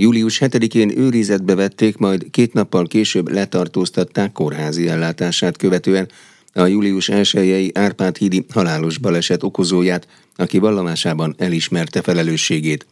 Július 0.00 0.38
7-én 0.44 0.98
őrizetbe 0.98 1.54
vették, 1.54 1.96
majd 1.96 2.26
két 2.30 2.52
nappal 2.52 2.86
később 2.86 3.28
letartóztatták 3.28 4.32
kórházi 4.32 4.88
ellátását 4.88 5.56
követően 5.56 6.08
a 6.52 6.66
július 6.66 7.08
1 7.08 7.70
Árpád 7.74 8.16
hídi 8.16 8.44
halálos 8.52 8.98
baleset 8.98 9.42
okozóját, 9.42 10.06
aki 10.36 10.58
vallomásában 10.58 11.34
elismerte 11.38 12.02
felelősségét. 12.02 12.86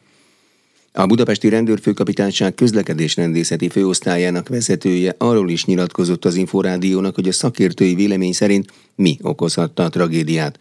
A 0.93 1.07
budapesti 1.07 1.49
rendőrfőkapitányság 1.49 2.55
közlekedésrendészeti 2.55 3.69
főosztályának 3.69 4.49
vezetője 4.49 5.15
arról 5.19 5.51
is 5.51 5.65
nyilatkozott 5.65 6.25
az 6.25 6.35
Inforádiónak, 6.35 7.15
hogy 7.15 7.29
a 7.29 7.33
szakértői 7.33 7.95
vélemény 7.95 8.33
szerint 8.33 8.73
mi 8.95 9.19
okozhatta 9.23 9.85
a 9.85 9.89
tragédiát. 9.89 10.59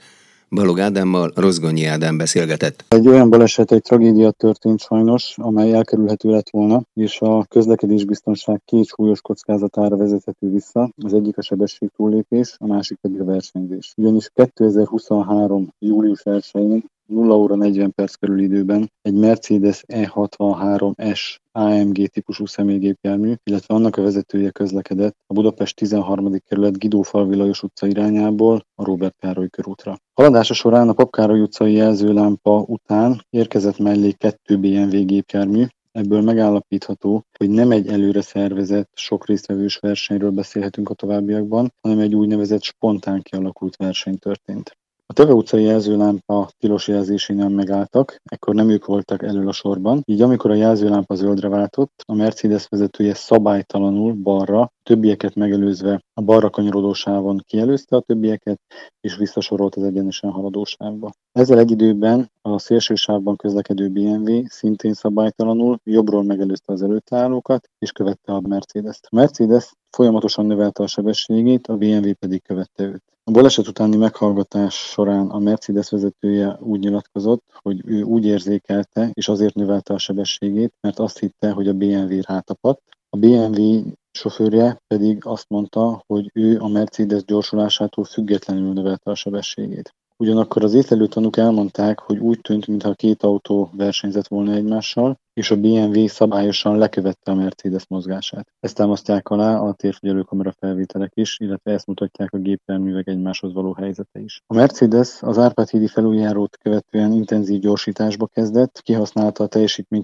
Balog 0.50 0.80
Ádámmal 0.80 1.32
Rozgonyi 1.36 1.86
Ádám 1.86 2.18
beszélgetett. 2.18 2.86
Egy 2.88 3.07
olyan 3.07 3.30
baleset, 3.30 3.71
egy 3.71 3.82
tragédia 3.82 4.32
történt 4.32 4.80
sajnos, 4.80 5.34
amely 5.38 5.73
elkerülhető 5.73 6.30
lett 6.30 6.50
volna, 6.50 6.82
és 6.94 7.21
a 7.21 7.45
közlekedésbiztonság 7.50 8.62
két 8.66 8.86
súlyos 8.86 9.22
kockázatára 9.22 9.98
vezethető 9.98 10.52
vissza. 10.52 10.89
Az 11.03 11.13
egyik 11.13 11.38
a 11.38 11.41
sebesség 11.41 11.89
túllépés, 11.95 12.55
a 12.59 12.67
másik 12.67 12.98
pedig 13.02 13.22
a 13.22 13.26
versenyzés. 13.26 13.94
Ugyanis 13.98 14.30
2023. 14.34 15.73
július 15.80 16.22
1-én 16.23 16.84
0 17.05 17.38
óra 17.38 17.55
40 17.55 17.94
perc 17.94 18.16
körül 18.16 18.40
időben 18.40 18.91
egy 19.02 19.14
Mercedes 19.14 19.84
E63S 19.88 21.38
AMG 21.52 22.08
típusú 22.08 22.45
személygépjármű, 22.45 23.34
illetve 23.44 23.76
annak 23.76 23.98
a 23.98 24.02
vezetője 24.02 24.50
közlekedett 24.50 25.16
a 25.28 25.34
Budapest 25.34 25.76
13. 25.76 26.41
kerület 26.48 26.78
Gidófalvi 26.78 27.36
Lajos 27.36 27.64
utca 27.64 27.88
irányából 27.88 28.66
a 28.76 28.84
Robert 28.84 29.16
Károly 29.20 29.50
körútra. 29.50 29.98
Haladása 30.14 30.54
során 30.54 30.90
a 30.90 30.94
Papkároly 30.94 31.41
utcai 31.41 31.73
jelzőlámpa 31.73 32.64
után 32.68 33.26
érkezett 33.30 33.78
mellé 33.78 34.12
kettő 34.12 34.58
BMW 34.58 35.06
gépjármű, 35.06 35.66
Ebből 35.95 36.22
megállapítható, 36.22 37.26
hogy 37.38 37.50
nem 37.50 37.72
egy 37.72 37.88
előre 37.88 38.22
szervezett, 38.22 38.90
sok 38.94 39.28
résztvevős 39.28 39.78
versenyről 39.78 40.31
beszélhetünk 40.31 40.90
a 40.90 40.94
továbbiakban, 40.94 41.73
hanem 41.81 42.00
egy 42.00 42.16
úgynevezett 42.16 42.64
spontán 42.64 43.22
kialakult 43.22 43.75
verseny 43.75 44.17
történt. 44.17 44.78
A 45.08 45.14
Teve 45.14 45.34
utcai 45.34 45.64
jelzőlámpa 45.64 46.50
tilos 46.59 46.88
jelzésénél 46.88 47.48
megálltak, 47.50 48.22
ekkor 48.23 48.56
nem 48.56 48.70
ők 48.70 48.86
voltak 48.86 49.23
elől 49.23 49.47
a 49.47 49.52
sorban, 49.52 50.02
így 50.06 50.22
amikor 50.22 50.52
a 50.52 50.56
jelzőlámpa 50.56 51.16
zöldre 51.16 51.47
váltott, 51.47 52.03
a 52.06 52.14
Mercedes 52.14 52.67
vezetője 52.67 53.14
szabálytalanul 53.14 54.14
balra, 54.14 54.72
többieket 54.84 55.36
megelőzve 55.36 56.02
a 56.14 56.22
balra 56.22 56.50
kanyarodó 56.50 56.94
sávon 56.94 57.44
kielőzte 57.47 57.95
a 57.95 58.00
többieket, 58.00 58.59
és 59.02 59.17
visszasorolt 59.17 59.75
az 59.75 59.84
egyenesen 59.84 60.31
haladó 60.31 60.64
sávba. 60.64 61.12
Ezzel 61.31 61.59
egy 61.59 61.72
időben 61.72 62.31
a 62.42 62.59
szélső 62.59 62.95
sávban 62.95 63.36
közlekedő 63.36 63.90
BMW 63.90 64.44
szintén 64.47 64.94
szabálytalanul 64.94 65.80
jobbról 65.84 66.23
megelőzte 66.23 66.73
az 66.73 66.81
előtte 66.81 67.17
állókat, 67.17 67.69
és 67.80 67.92
követte 67.92 68.34
a 68.34 68.42
Mercedes-t. 68.47 69.08
A 69.09 69.16
Mercedes 69.16 69.72
folyamatosan 69.90 70.45
növelte 70.45 70.84
a 70.84 70.88
sebességét, 70.88 71.67
a 71.67 71.78
BMW 71.78 72.14
pedig 72.14 72.42
követte 72.44 72.84
őt. 72.84 73.14
A 73.28 73.31
baleset 73.31 73.68
utáni 73.68 73.95
meghallgatás 73.95 74.76
során 74.76 75.30
a 75.30 75.40
Mercedes 75.40 75.90
vezetője 75.90 76.58
úgy 76.62 76.80
nyilatkozott, 76.80 77.44
hogy 77.62 77.81
ő 77.86 78.02
úgy 78.02 78.26
érzékelte, 78.26 79.09
és 79.14 79.28
azért 79.28 79.56
növelte 79.56 79.94
a 79.94 79.98
sebességét, 79.98 80.73
mert 80.81 81.00
azt 81.00 81.20
hitte, 81.20 81.52
hogy 81.52 81.68
a 81.68 81.73
BMW 81.73 82.22
rátapadt. 82.22 82.81
A 83.09 83.18
BMW 83.18 83.81
sofőrje 84.12 84.81
pedig 84.88 85.26
azt 85.26 85.50
mondta, 85.50 86.03
hogy 86.08 86.30
ő 86.34 86.59
a 86.59 86.68
Mercedes 86.68 87.23
gyorsulásától 87.23 88.03
függetlenül 88.03 88.73
növelte 88.73 89.12
a 89.12 89.16
sebességét. 89.16 89.96
Ugyanakkor 90.18 90.64
az 90.64 90.73
észlelő 90.73 91.08
tanúk 91.08 91.38
elmondták, 91.38 92.00
hogy 92.00 92.18
úgy 92.18 92.42
tűnt, 92.42 92.68
mintha 92.68 92.94
két 92.94 93.23
autó 93.23 93.70
versenyzett 93.73 94.28
volna 94.28 94.53
egymással, 94.53 95.20
és 95.36 95.52
a 95.52 95.59
BMW 95.59 96.08
szabályosan 96.08 96.78
lekövette 96.78 97.31
a 97.31 97.36
Mercedes 97.36 97.88
mozgását. 97.88 98.47
Ezt 98.59 98.75
támasztják 98.75 99.30
alá 99.30 99.58
a 99.58 99.73
térfigyelőkamera 99.73 100.52
felvételek 100.59 101.11
is, 101.14 101.39
illetve 101.39 101.72
ezt 101.72 101.88
mutatják 101.88 102.33
a 102.33 102.38
gépjárművek 102.38 103.08
egymáshoz 103.08 103.53
való 103.53 103.73
helyzete 103.73 104.19
is. 104.19 104.41
A 104.47 104.53
Mercedes 104.53 105.22
az 105.22 105.38
Árpád 105.38 105.69
hídi 105.69 105.88
felüljárót 105.88 106.57
követően 106.57 107.12
intenzív 107.12 107.59
gyorsításba 107.59 108.28
kezdett, 108.28 108.81
kihasználta 108.81 109.44
a 109.44 109.47
teljesítmény 109.47 110.03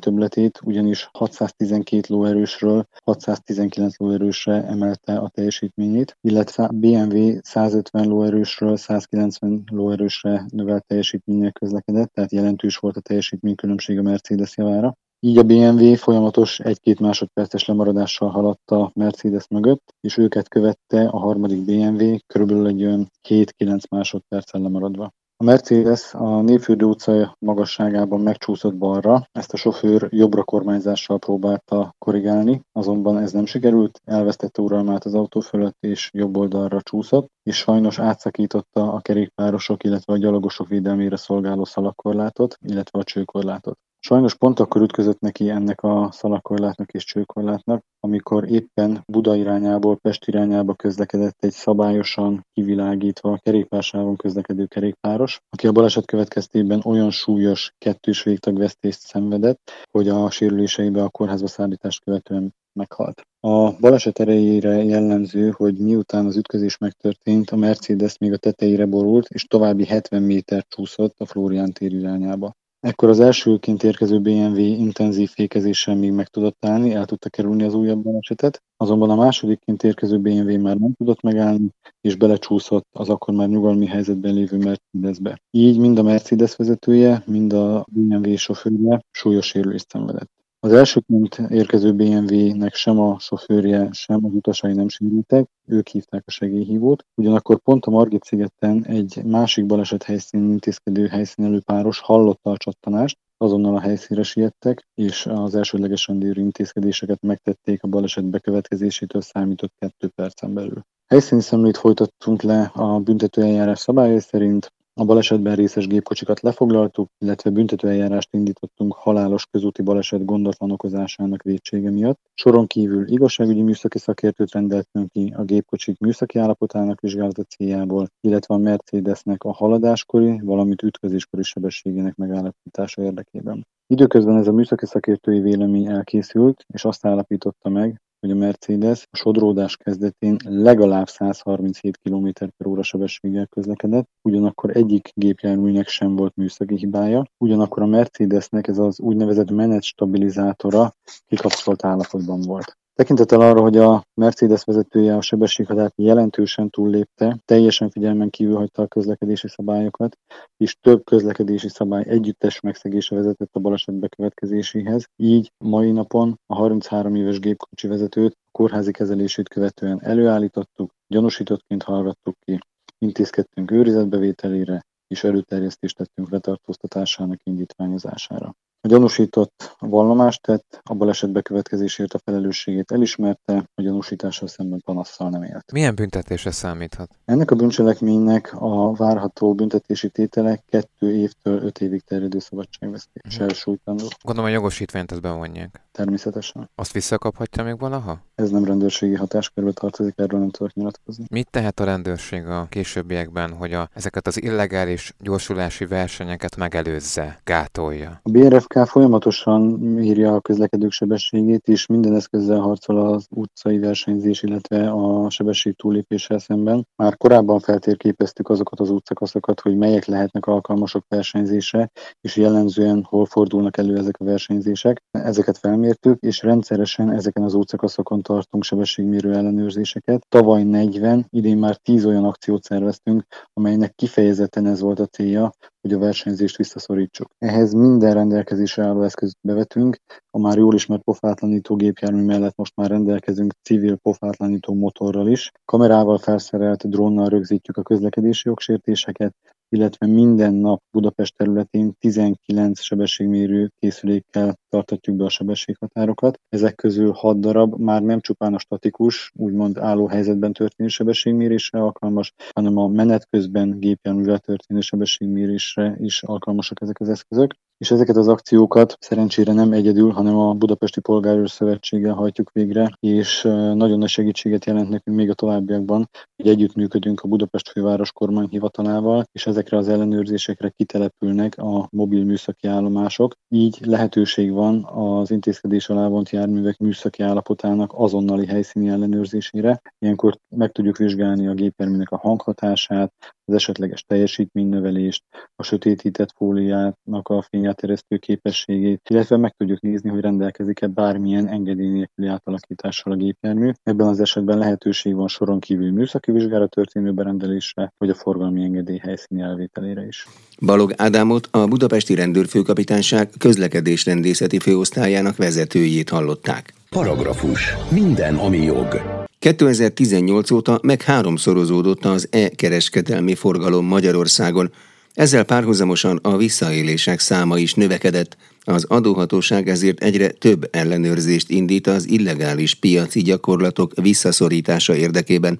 ugyanis 0.63 1.09
612 1.11 2.01
lóerősről 2.07 2.87
619 3.03 3.97
lóerősre 3.97 4.63
emelte 4.63 5.17
a 5.17 5.29
teljesítményét, 5.29 6.17
illetve 6.21 6.63
a 6.63 6.71
BMW 6.71 7.37
150 7.41 8.07
lóerősről 8.07 8.77
190 8.77 9.63
lóerősre 9.71 10.45
növelt 10.49 10.85
teljesítménye 10.85 11.51
közlekedett, 11.51 12.13
tehát 12.13 12.31
jelentős 12.31 12.77
volt 12.77 12.97
a 12.97 13.01
teljesítménykülönbség 13.01 13.99
a 13.99 14.01
Mercedes 14.01 14.57
javára. 14.57 14.97
Így 15.23 15.37
a 15.37 15.43
BMW 15.43 15.95
folyamatos 15.95 16.59
egy-két 16.59 16.99
másodperces 16.99 17.65
lemaradással 17.65 18.29
haladt 18.29 18.71
a 18.71 18.91
Mercedes 18.93 19.47
mögött, 19.47 19.95
és 19.99 20.17
őket 20.17 20.47
követte 20.47 21.07
a 21.07 21.19
harmadik 21.19 21.65
BMW 21.65 22.15
körülbelül 22.27 22.67
egy 22.67 22.85
olyan 22.85 23.11
7-9 23.29 23.89
másodperccel 23.89 24.61
lemaradva. 24.61 25.11
A 25.37 25.43
Mercedes 25.43 26.13
a 26.13 26.41
Névfürdő 26.41 26.85
utca 26.85 27.35
magasságában 27.39 28.21
megcsúszott 28.21 28.75
balra, 28.75 29.27
ezt 29.31 29.53
a 29.53 29.57
sofőr 29.57 30.07
jobbra 30.11 30.43
kormányzással 30.43 31.19
próbálta 31.19 31.95
korrigálni, 31.97 32.61
azonban 32.71 33.17
ez 33.17 33.31
nem 33.31 33.45
sikerült, 33.45 34.01
elvesztette 34.03 34.61
uralmát 34.61 35.05
az 35.05 35.13
autó 35.13 35.39
fölött 35.39 35.77
és 35.79 36.09
jobb 36.13 36.37
oldalra 36.37 36.81
csúszott, 36.81 37.31
és 37.43 37.57
sajnos 37.57 37.99
átszakította 37.99 38.93
a 38.93 39.01
kerékpárosok, 39.01 39.83
illetve 39.83 40.13
a 40.13 40.17
gyalogosok 40.17 40.67
védelmére 40.67 41.15
szolgáló 41.15 41.65
szalakorlátot, 41.65 42.57
illetve 42.61 42.99
a 42.99 43.03
csőkorlátot. 43.03 43.77
Sajnos 44.03 44.35
pont 44.35 44.59
akkor 44.59 44.81
ütközött 44.81 45.19
neki 45.19 45.49
ennek 45.49 45.83
a 45.83 46.09
szalakorlátnak 46.11 46.91
és 46.91 47.03
csőkorlátnak, 47.03 47.83
amikor 47.99 48.49
éppen 48.49 49.03
Buda 49.07 49.35
irányából 49.35 49.97
Pest 49.97 50.27
irányába 50.27 50.73
közlekedett 50.73 51.43
egy 51.43 51.51
szabályosan 51.51 52.45
kivilágítva 52.53 53.37
kerékpársávon 53.37 54.15
közlekedő 54.15 54.65
kerékpáros, 54.65 55.39
aki 55.49 55.67
a 55.67 55.71
baleset 55.71 56.05
következtében 56.05 56.81
olyan 56.85 57.11
súlyos 57.11 57.73
kettős 57.77 58.23
végtagvesztést 58.23 58.99
szenvedett, 58.99 59.71
hogy 59.91 60.09
a 60.09 60.29
sérüléseibe 60.29 61.03
a 61.03 61.09
kórházba 61.09 61.47
szállítást 61.47 62.03
követően 62.03 62.55
meghalt. 62.73 63.21
A 63.39 63.71
baleset 63.79 64.19
erejére 64.19 64.83
jellemző, 64.83 65.49
hogy 65.49 65.77
miután 65.77 66.25
az 66.25 66.37
ütközés 66.37 66.77
megtörtént, 66.77 67.49
a 67.49 67.55
Mercedes 67.55 68.17
még 68.17 68.33
a 68.33 68.37
tetejére 68.37 68.85
borult, 68.85 69.27
és 69.27 69.43
további 69.43 69.85
70 69.85 70.23
méter 70.23 70.65
csúszott 70.67 71.19
a 71.19 71.25
Florián 71.25 71.71
tér 71.71 71.93
irányába. 71.93 72.55
Ekkor 72.81 73.09
az 73.09 73.19
elsőként 73.19 73.83
érkező 73.83 74.19
BMW 74.19 74.57
intenzív 74.57 75.29
fékezéssel 75.29 75.95
még 75.95 76.11
meg 76.11 76.27
tudott 76.27 76.65
állni, 76.65 76.93
el 76.93 77.05
tudta 77.05 77.29
kerülni 77.29 77.63
az 77.63 77.73
újabb 77.73 78.03
balesetet, 78.03 78.63
azonban 78.77 79.09
a 79.09 79.15
másodikként 79.15 79.83
érkező 79.83 80.19
BMW 80.19 80.61
már 80.61 80.77
nem 80.77 80.93
tudott 80.93 81.21
megállni, 81.21 81.69
és 82.01 82.15
belecsúszott 82.15 82.87
az 82.91 83.09
akkor 83.09 83.33
már 83.33 83.47
nyugalmi 83.47 83.85
helyzetben 83.85 84.33
lévő 84.33 84.57
Mercedesbe. 84.57 85.41
Így 85.51 85.77
mind 85.77 85.97
a 85.97 86.03
Mercedes 86.03 86.55
vezetője, 86.55 87.23
mind 87.25 87.53
a 87.53 87.85
BMW 87.91 88.35
sofőrje 88.35 89.01
súlyos 89.11 89.45
sérülést 89.45 89.89
szenvedett. 89.89 90.40
Az 90.63 90.73
elsőként 90.73 91.35
érkező 91.49 91.93
BMW-nek 91.93 92.73
sem 92.73 92.99
a 92.99 93.19
sofőrje, 93.19 93.89
sem 93.91 94.25
az 94.25 94.33
utasai 94.33 94.73
nem 94.73 94.87
sérültek, 94.87 95.49
ők 95.65 95.87
hívták 95.87 96.23
a 96.25 96.31
segélyhívót. 96.31 97.05
Ugyanakkor 97.15 97.59
pont 97.59 97.85
a 97.85 97.89
Margit 97.89 98.23
szigeten 98.23 98.85
egy 98.85 99.23
másik 99.23 99.65
baleset 99.65 100.03
helyszínen 100.03 100.49
intézkedő 100.49 101.07
helyszínelő 101.07 101.59
páros 101.59 101.99
hallotta 101.99 102.51
a 102.51 102.57
csattanást, 102.57 103.17
azonnal 103.37 103.75
a 103.75 103.79
helyszínre 103.79 104.23
siettek, 104.23 104.87
és 104.93 105.25
az 105.25 105.55
elsődleges 105.55 106.07
rendőri 106.07 106.41
intézkedéseket 106.41 107.21
megtették 107.21 107.83
a 107.83 107.87
baleset 107.87 108.25
bekövetkezésétől 108.25 109.21
számított 109.21 109.73
kettő 109.79 110.07
percen 110.07 110.53
belül. 110.53 110.81
Helyszíni 111.07 111.41
szemlét 111.41 111.77
folytattunk 111.77 112.41
le 112.41 112.71
a 112.73 112.99
büntetőeljárás 112.99 113.79
szabályai 113.79 114.19
szerint, 114.19 114.73
a 114.93 115.05
balesetben 115.05 115.55
részes 115.55 115.87
gépkocsikat 115.87 116.39
lefoglaltuk, 116.41 117.09
illetve 117.17 117.49
büntetőeljárást 117.49 118.33
indítottunk 118.33 118.93
halálos 118.93 119.45
közúti 119.45 119.81
baleset 119.81 120.25
gondatlan 120.25 120.71
okozásának 120.71 121.41
vétsége 121.41 121.91
miatt. 121.91 122.19
Soron 122.33 122.67
kívül 122.67 123.07
igazságügyi 123.07 123.61
műszaki 123.61 123.97
szakértőt 123.97 124.51
rendeltünk 124.51 125.11
ki 125.11 125.33
a 125.37 125.43
gépkocsik 125.43 125.99
műszaki 125.99 126.39
állapotának 126.39 126.99
vizsgálata 126.99 127.43
céljából, 127.43 128.07
illetve 128.21 128.55
a 128.55 128.57
Mercedesnek 128.57 129.43
a 129.43 129.51
haladáskori, 129.51 130.39
valamint 130.43 130.83
ütközéskori 130.83 131.43
sebességének 131.43 132.15
megállapítása 132.15 133.01
érdekében. 133.01 133.67
Időközben 133.87 134.37
ez 134.37 134.47
a 134.47 134.51
műszaki 134.51 134.85
szakértői 134.85 135.39
vélemény 135.39 135.87
elkészült, 135.87 136.65
és 136.67 136.85
azt 136.85 137.05
állapította 137.05 137.69
meg, 137.69 138.01
hogy 138.21 138.31
a 138.31 138.35
Mercedes 138.35 139.07
a 139.11 139.17
sodródás 139.17 139.77
kezdetén 139.77 140.37
legalább 140.43 141.07
137 141.07 141.97
km 142.03 142.27
per 142.57 142.67
óra 142.67 142.83
sebességgel 142.83 143.47
közlekedett, 143.47 144.09
ugyanakkor 144.21 144.75
egyik 144.75 145.11
gépjárműnek 145.13 145.87
sem 145.87 146.15
volt 146.15 146.35
műszaki 146.35 146.75
hibája, 146.75 147.25
ugyanakkor 147.37 147.83
a 147.83 147.85
Mercedesnek 147.85 148.67
ez 148.67 148.77
az 148.77 148.99
úgynevezett 148.99 149.51
menet 149.51 149.83
stabilizátora 149.83 150.93
kikapcsolt 151.27 151.85
állapotban 151.85 152.41
volt. 152.41 152.79
Tekintettel 153.01 153.41
arra, 153.41 153.61
hogy 153.61 153.77
a 153.77 154.03
Mercedes 154.13 154.63
vezetője 154.63 155.15
a 155.15 155.21
sebességhatárt 155.21 155.93
jelentősen 155.95 156.69
túllépte, 156.69 157.37
teljesen 157.45 157.89
figyelmen 157.89 158.29
kívül 158.29 158.55
hagyta 158.55 158.81
a 158.81 158.87
közlekedési 158.87 159.47
szabályokat, 159.47 160.17
és 160.57 160.75
több 160.81 161.03
közlekedési 161.03 161.69
szabály 161.69 162.03
együttes 162.07 162.59
megszegése 162.59 163.15
vezetett 163.15 163.49
a 163.51 163.59
baleset 163.59 163.95
bekövetkezéséhez. 163.95 165.07
Így 165.15 165.51
mai 165.57 165.91
napon 165.91 166.39
a 166.45 166.55
33 166.55 167.15
éves 167.15 167.39
gépkocsi 167.39 167.87
vezetőt 167.87 168.37
kórházi 168.51 168.91
kezelését 168.91 169.49
követően 169.49 170.01
előállítottuk, 170.01 170.91
gyanúsítottként 171.07 171.83
hallgattuk 171.83 172.35
ki, 172.39 172.59
intézkedtünk 172.97 173.71
őrizetbevételére, 173.71 174.81
és 175.07 175.23
előterjesztést 175.23 175.97
tettünk 175.97 176.29
letartóztatásának 176.29 177.39
indítványozására. 177.43 178.55
A 178.83 178.87
gyanúsított 178.87 179.75
vallomást 179.79 180.41
tett, 180.41 180.81
a 180.83 180.93
baleset 180.93 181.31
bekövetkezésért 181.31 182.13
a 182.13 182.19
felelősségét 182.23 182.91
elismerte, 182.91 183.69
a 183.75 183.81
gyanúsítással 183.81 184.47
szemben 184.47 184.81
panasszal 184.85 185.29
nem 185.29 185.43
élt. 185.43 185.71
Milyen 185.71 185.95
büntetésre 185.95 186.51
számíthat? 186.51 187.15
Ennek 187.25 187.51
a 187.51 187.55
bűncselekménynek 187.55 188.53
a 188.59 188.93
várható 188.93 189.53
büntetési 189.53 190.09
tétele 190.09 190.63
kettő 190.69 191.15
évtől 191.15 191.63
öt 191.63 191.81
évig 191.81 192.01
terjedő 192.01 192.39
szabadságvesztéssel 192.39 193.45
uh-huh. 193.45 193.59
sújtandó. 193.59 194.05
Gondolom 194.23 194.49
a 194.49 194.53
jogosítványt 194.53 195.11
ezt 195.11 195.21
bevonják. 195.21 195.81
Természetesen. 195.91 196.69
Azt 196.75 196.93
visszakaphatja 196.93 197.63
még 197.63 197.79
valaha? 197.79 198.21
Ez 198.41 198.49
nem 198.49 198.65
rendőrségi 198.65 199.15
hatáskörbe 199.15 199.71
tartozik, 199.71 200.13
erről 200.17 200.39
nem 200.39 200.49
tudok 200.49 200.73
nyilatkozni. 200.73 201.25
Mit 201.29 201.49
tehet 201.49 201.79
a 201.79 201.83
rendőrség 201.83 202.45
a 202.45 202.67
későbbiekben, 202.69 203.51
hogy 203.53 203.73
a, 203.73 203.89
ezeket 203.93 204.27
az 204.27 204.41
illegális 204.41 205.13
gyorsulási 205.19 205.85
versenyeket 205.85 206.55
megelőzze, 206.55 207.39
gátolja? 207.43 208.19
A 208.23 208.31
BRFK 208.31 208.73
folyamatosan 208.85 209.79
írja 209.99 210.35
a 210.35 210.39
közlekedők 210.39 210.91
sebességét, 210.91 211.67
és 211.67 211.85
minden 211.85 212.15
eszközzel 212.15 212.59
harcol 212.59 213.13
az 213.13 213.27
utcai 213.29 213.79
versenyzés, 213.79 214.43
illetve 214.43 214.89
a 214.89 215.29
sebesség 215.29 215.75
túlépéssel 215.75 216.39
szemben. 216.39 216.87
Már 216.95 217.17
korábban 217.17 217.59
feltérképeztük 217.59 218.49
azokat 218.49 218.79
az 218.79 218.89
utcakaszokat, 218.89 219.59
hogy 219.59 219.75
melyek 219.75 220.05
lehetnek 220.05 220.45
alkalmasok 220.45 221.05
versenyzésre, 221.07 221.91
és 222.21 222.35
jellemzően 222.35 223.03
hol 223.03 223.25
fordulnak 223.25 223.77
elő 223.77 223.97
ezek 223.97 224.15
a 224.19 224.23
versenyzések. 224.23 225.03
Ezeket 225.11 225.57
felmértük, 225.57 226.19
és 226.19 226.41
rendszeresen 226.41 227.11
ezeken 227.11 227.43
az 227.43 227.53
utcakaszokon 227.53 228.21
tartunk 228.31 228.63
sebességmérő 228.63 229.33
ellenőrzéseket. 229.33 230.25
Tavaly 230.29 230.63
40, 230.63 231.25
idén 231.29 231.57
már 231.57 231.75
10 231.75 232.05
olyan 232.05 232.25
akciót 232.25 232.63
szerveztünk, 232.63 233.23
amelynek 233.53 233.95
kifejezetten 233.95 234.65
ez 234.65 234.81
volt 234.81 234.99
a 234.99 235.05
célja, 235.05 235.51
hogy 235.81 235.93
a 235.93 235.99
versenyzést 235.99 236.57
visszaszorítsuk. 236.57 237.27
Ehhez 237.37 237.73
minden 237.73 238.13
rendelkezésre 238.13 238.83
álló 238.83 239.03
eszközt 239.03 239.37
bevetünk, 239.41 239.97
a 240.29 240.39
már 240.39 240.57
jól 240.57 240.73
ismert 240.73 241.03
pofátlanító 241.03 241.75
gépjármű 241.75 242.23
mellett 242.23 242.55
most 242.55 242.75
már 242.75 242.89
rendelkezünk 242.89 243.53
civil 243.63 243.95
pofátlanító 243.95 244.73
motorral 244.73 245.27
is. 245.27 245.51
Kamerával 245.65 246.17
felszerelt 246.17 246.89
drónnal 246.89 247.29
rögzítjük 247.29 247.77
a 247.77 247.81
közlekedési 247.81 248.47
jogsértéseket, 248.47 249.35
illetve 249.71 250.05
minden 250.05 250.53
nap 250.53 250.81
Budapest 250.91 251.35
területén 251.37 251.93
19 251.99 252.81
sebességmérő 252.81 253.71
készülékkel 253.79 254.55
tartatjuk 254.69 255.15
be 255.15 255.23
a 255.23 255.29
sebességhatárokat. 255.29 256.39
Ezek 256.49 256.75
közül 256.75 257.11
6 257.11 257.39
darab 257.39 257.79
már 257.79 258.01
nem 258.01 258.19
csupán 258.19 258.53
a 258.53 258.59
statikus, 258.59 259.31
úgymond 259.35 259.77
álló 259.77 260.07
helyzetben 260.07 260.53
történő 260.53 260.89
sebességmérésre 260.89 261.79
alkalmas, 261.79 262.33
hanem 262.53 262.77
a 262.77 262.87
menet 262.87 263.27
közben 263.29 263.79
gépjárművel 263.79 264.39
történő 264.39 264.79
sebességmérésre 264.79 265.95
is 265.99 266.23
alkalmasak 266.23 266.81
ezek 266.81 266.99
az 266.99 267.09
eszközök 267.09 267.53
és 267.81 267.91
ezeket 267.91 268.15
az 268.15 268.27
akciókat 268.27 268.97
szerencsére 268.99 269.53
nem 269.53 269.71
egyedül, 269.71 270.11
hanem 270.11 270.37
a 270.37 270.53
Budapesti 270.53 270.99
Polgárőr 270.99 271.49
Szövetséggel 271.49 272.13
hajtjuk 272.13 272.51
végre, 272.51 272.91
és 272.99 273.41
nagyon 273.73 273.97
nagy 273.97 274.09
segítséget 274.09 274.65
jelent 274.65 274.89
nekünk 274.89 275.17
még 275.17 275.29
a 275.29 275.33
továbbiakban, 275.33 276.09
hogy 276.35 276.51
együttműködünk 276.51 277.21
a 277.21 277.27
Budapest 277.27 277.69
Főváros 277.69 278.11
Kormányhivatalával, 278.11 279.25
és 279.31 279.47
ezekre 279.47 279.77
az 279.77 279.87
ellenőrzésekre 279.87 280.69
kitelepülnek 280.69 281.57
a 281.57 281.87
mobil 281.91 282.23
műszaki 282.23 282.67
állomások. 282.67 283.35
Így 283.49 283.77
lehetőség 283.85 284.51
van 284.51 284.83
az 284.83 285.31
intézkedés 285.31 285.89
alá 285.89 286.07
vont 286.07 286.29
járművek 286.29 286.77
műszaki 286.77 287.23
állapotának 287.23 287.91
azonnali 287.95 288.45
helyszíni 288.45 288.89
ellenőrzésére. 288.89 289.81
Ilyenkor 289.99 290.37
meg 290.55 290.71
tudjuk 290.71 290.97
vizsgálni 290.97 291.47
a 291.47 291.53
gépjárműnek 291.53 292.09
a 292.11 292.17
hanghatását, 292.17 293.13
az 293.51 293.57
esetleges 293.57 294.03
teljesítménynövelést, 294.03 295.23
a 295.55 295.63
sötétített 295.63 296.33
fóliának 296.35 297.27
a 297.29 297.45
fényáteresztő 297.49 298.17
képességét, 298.17 299.01
illetve 299.09 299.37
meg 299.37 299.53
tudjuk 299.57 299.81
nézni, 299.81 300.09
hogy 300.09 300.21
rendelkezik-e 300.21 300.87
bármilyen 300.87 301.47
engedély 301.47 301.89
nélküli 301.89 302.27
átalakítással 302.27 303.13
a 303.13 303.15
gépjármű. 303.15 303.71
Ebben 303.83 304.07
az 304.07 304.19
esetben 304.19 304.57
lehetőség 304.57 305.15
van 305.15 305.27
soron 305.27 305.59
kívül 305.59 305.91
műszaki 305.91 306.31
vizsgára 306.31 306.67
történő 306.67 307.11
berendelésre, 307.11 307.93
vagy 307.97 308.09
a 308.09 308.15
forgalmi 308.15 308.63
engedély 308.63 308.97
helyszíni 308.97 309.41
elvételére 309.41 310.05
is. 310.05 310.27
Balog 310.65 310.93
Ádámot 310.97 311.47
a 311.51 311.65
Budapesti 311.65 312.15
Rendőrfőkapitányság 312.15 313.29
közlekedésrendészeti 313.37 314.59
főosztályának 314.59 315.35
vezetőjét 315.35 316.09
hallották. 316.09 316.73
Paragrafus. 316.89 317.75
Minden, 317.89 318.35
ami 318.35 318.57
jog. 318.57 319.20
2018 319.41 320.51
óta 320.51 320.79
meg 320.83 321.01
háromszorozódott 321.01 322.05
az 322.05 322.27
e-kereskedelmi 322.31 323.35
forgalom 323.35 323.85
Magyarországon, 323.85 324.71
ezzel 325.13 325.43
párhuzamosan 325.43 326.19
a 326.21 326.37
visszaélések 326.37 327.19
száma 327.19 327.57
is 327.57 327.73
növekedett, 327.73 328.37
az 328.63 328.85
adóhatóság 328.87 329.69
ezért 329.69 330.03
egyre 330.03 330.29
több 330.29 330.67
ellenőrzést 330.71 331.49
indít 331.49 331.87
az 331.87 332.09
illegális 332.09 332.73
piaci 332.73 333.21
gyakorlatok 333.21 333.93
visszaszorítása 334.01 334.95
érdekében, 334.95 335.59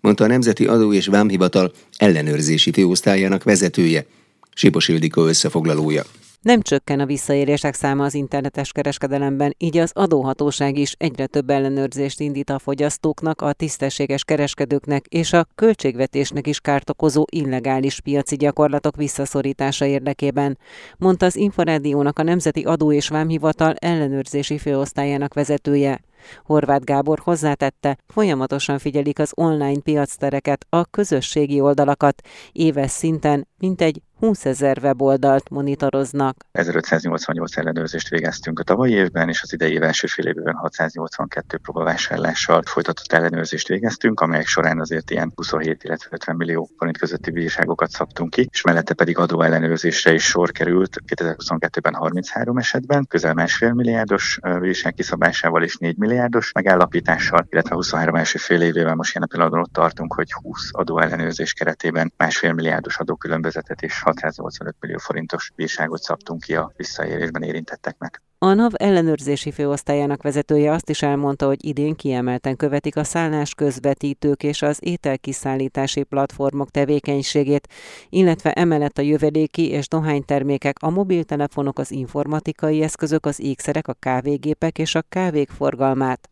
mondta 0.00 0.24
a 0.24 0.28
Nemzeti 0.28 0.66
Adó 0.66 0.92
és 0.92 1.06
Vámhivatal 1.06 1.72
ellenőrzési 1.96 2.72
főosztályának 2.72 3.42
vezetője, 3.42 4.06
Sipos 4.54 4.88
Ildikó 4.88 5.24
összefoglalója. 5.24 6.04
Nem 6.42 6.60
csökken 6.60 7.00
a 7.00 7.06
visszaérések 7.06 7.74
száma 7.74 8.04
az 8.04 8.14
internetes 8.14 8.72
kereskedelemben, 8.72 9.54
így 9.58 9.78
az 9.78 9.90
adóhatóság 9.94 10.78
is 10.78 10.94
egyre 10.98 11.26
több 11.26 11.50
ellenőrzést 11.50 12.20
indít 12.20 12.50
a 12.50 12.58
fogyasztóknak, 12.58 13.40
a 13.40 13.52
tisztességes 13.52 14.24
kereskedőknek 14.24 15.06
és 15.06 15.32
a 15.32 15.46
költségvetésnek 15.54 16.46
is 16.46 16.60
kárt 16.60 16.90
okozó 16.90 17.24
illegális 17.30 18.00
piaci 18.00 18.36
gyakorlatok 18.36 18.96
visszaszorítása 18.96 19.84
érdekében, 19.84 20.58
mondta 20.98 21.26
az 21.26 21.36
Inforádiónak 21.36 22.18
a 22.18 22.22
Nemzeti 22.22 22.62
Adó 22.62 22.92
és 22.92 23.08
Vámhivatal 23.08 23.74
ellenőrzési 23.74 24.58
főosztályának 24.58 25.34
vezetője. 25.34 26.00
Horváth 26.44 26.84
Gábor 26.84 27.18
hozzátette, 27.22 27.98
folyamatosan 28.06 28.78
figyelik 28.78 29.18
az 29.18 29.32
online 29.34 29.80
piactereket, 29.80 30.66
a 30.68 30.84
közösségi 30.84 31.60
oldalakat, 31.60 32.22
éves 32.52 32.90
szinten 32.90 33.48
mintegy 33.58 34.02
20 34.18 34.44
ezer 34.44 34.78
weboldalt 34.82 35.50
monitoroznak. 35.50 36.36
1588 36.52 37.56
ellenőrzést 37.56 38.08
végeztünk 38.08 38.58
a 38.58 38.62
tavalyi 38.62 38.92
évben, 38.92 39.28
és 39.28 39.42
az 39.42 39.52
idei 39.52 39.72
év 39.72 39.82
első 39.82 40.06
fél 40.06 40.26
évben 40.26 40.54
682 40.54 41.58
próbavásárlással 41.58 42.62
folytatott 42.64 43.12
ellenőrzést 43.12 43.68
végeztünk, 43.68 44.20
amelyek 44.20 44.46
során 44.46 44.80
azért 44.80 45.10
ilyen 45.10 45.32
27, 45.34 45.84
illetve 45.84 46.08
50 46.12 46.36
millió 46.36 46.68
forint 46.76 46.98
közötti 46.98 47.30
bírságokat 47.30 47.90
szabtunk 47.90 48.30
ki, 48.30 48.48
és 48.50 48.62
mellette 48.62 48.94
pedig 48.94 49.18
adóellenőrzésre 49.18 50.12
is 50.12 50.24
sor 50.24 50.50
került 50.50 51.02
2022-ben 51.06 51.94
33 51.94 52.58
esetben, 52.58 53.06
közel 53.08 53.34
másfél 53.34 53.72
milliárdos 53.72 54.38
bírság 54.60 54.94
kiszabásával 54.94 55.62
és 55.62 55.76
4 55.76 55.96
milliárdos 56.08 56.52
megállapítással, 56.52 57.46
illetve 57.50 57.74
23 57.74 58.14
első 58.14 58.38
fél 58.38 58.62
évével 58.62 58.94
most 58.94 59.14
jelen 59.14 59.28
pillanatban 59.28 59.60
ott 59.60 59.72
tartunk, 59.72 60.14
hogy 60.14 60.32
20 60.32 60.68
adóellenőrzés 60.72 61.52
keretében 61.52 62.12
másfél 62.16 62.52
milliárdos 62.52 62.96
adókülönbözetet 62.98 63.82
és 63.82 64.00
685 64.00 64.76
millió 64.80 64.98
forintos 64.98 65.52
bírságot 65.56 66.02
szabtunk 66.02 66.40
ki 66.40 66.54
a 66.54 66.72
visszaélésben 66.76 67.42
érintetteknek. 67.42 68.22
A 68.40 68.52
NAV 68.54 68.72
ellenőrzési 68.74 69.50
főosztályának 69.50 70.22
vezetője 70.22 70.72
azt 70.72 70.90
is 70.90 71.02
elmondta, 71.02 71.46
hogy 71.46 71.64
idén 71.64 71.94
kiemelten 71.94 72.56
követik 72.56 72.96
a 72.96 73.04
szállás 73.04 73.54
közvetítők 73.54 74.42
és 74.42 74.62
az 74.62 74.78
ételkiszállítási 74.80 76.02
platformok 76.02 76.70
tevékenységét, 76.70 77.68
illetve 78.08 78.52
emellett 78.52 78.98
a 78.98 79.02
jövedéki 79.02 79.70
és 79.70 79.88
dohánytermékek, 79.88 80.76
a 80.80 80.90
mobiltelefonok, 80.90 81.78
az 81.78 81.90
informatikai 81.90 82.82
eszközök, 82.82 83.26
az 83.26 83.40
ékszerek, 83.40 83.88
a 83.88 83.96
kávégépek 84.00 84.78
és 84.78 84.94
a 84.94 85.02
kávék 85.08 85.50
forgalmát. 85.50 86.28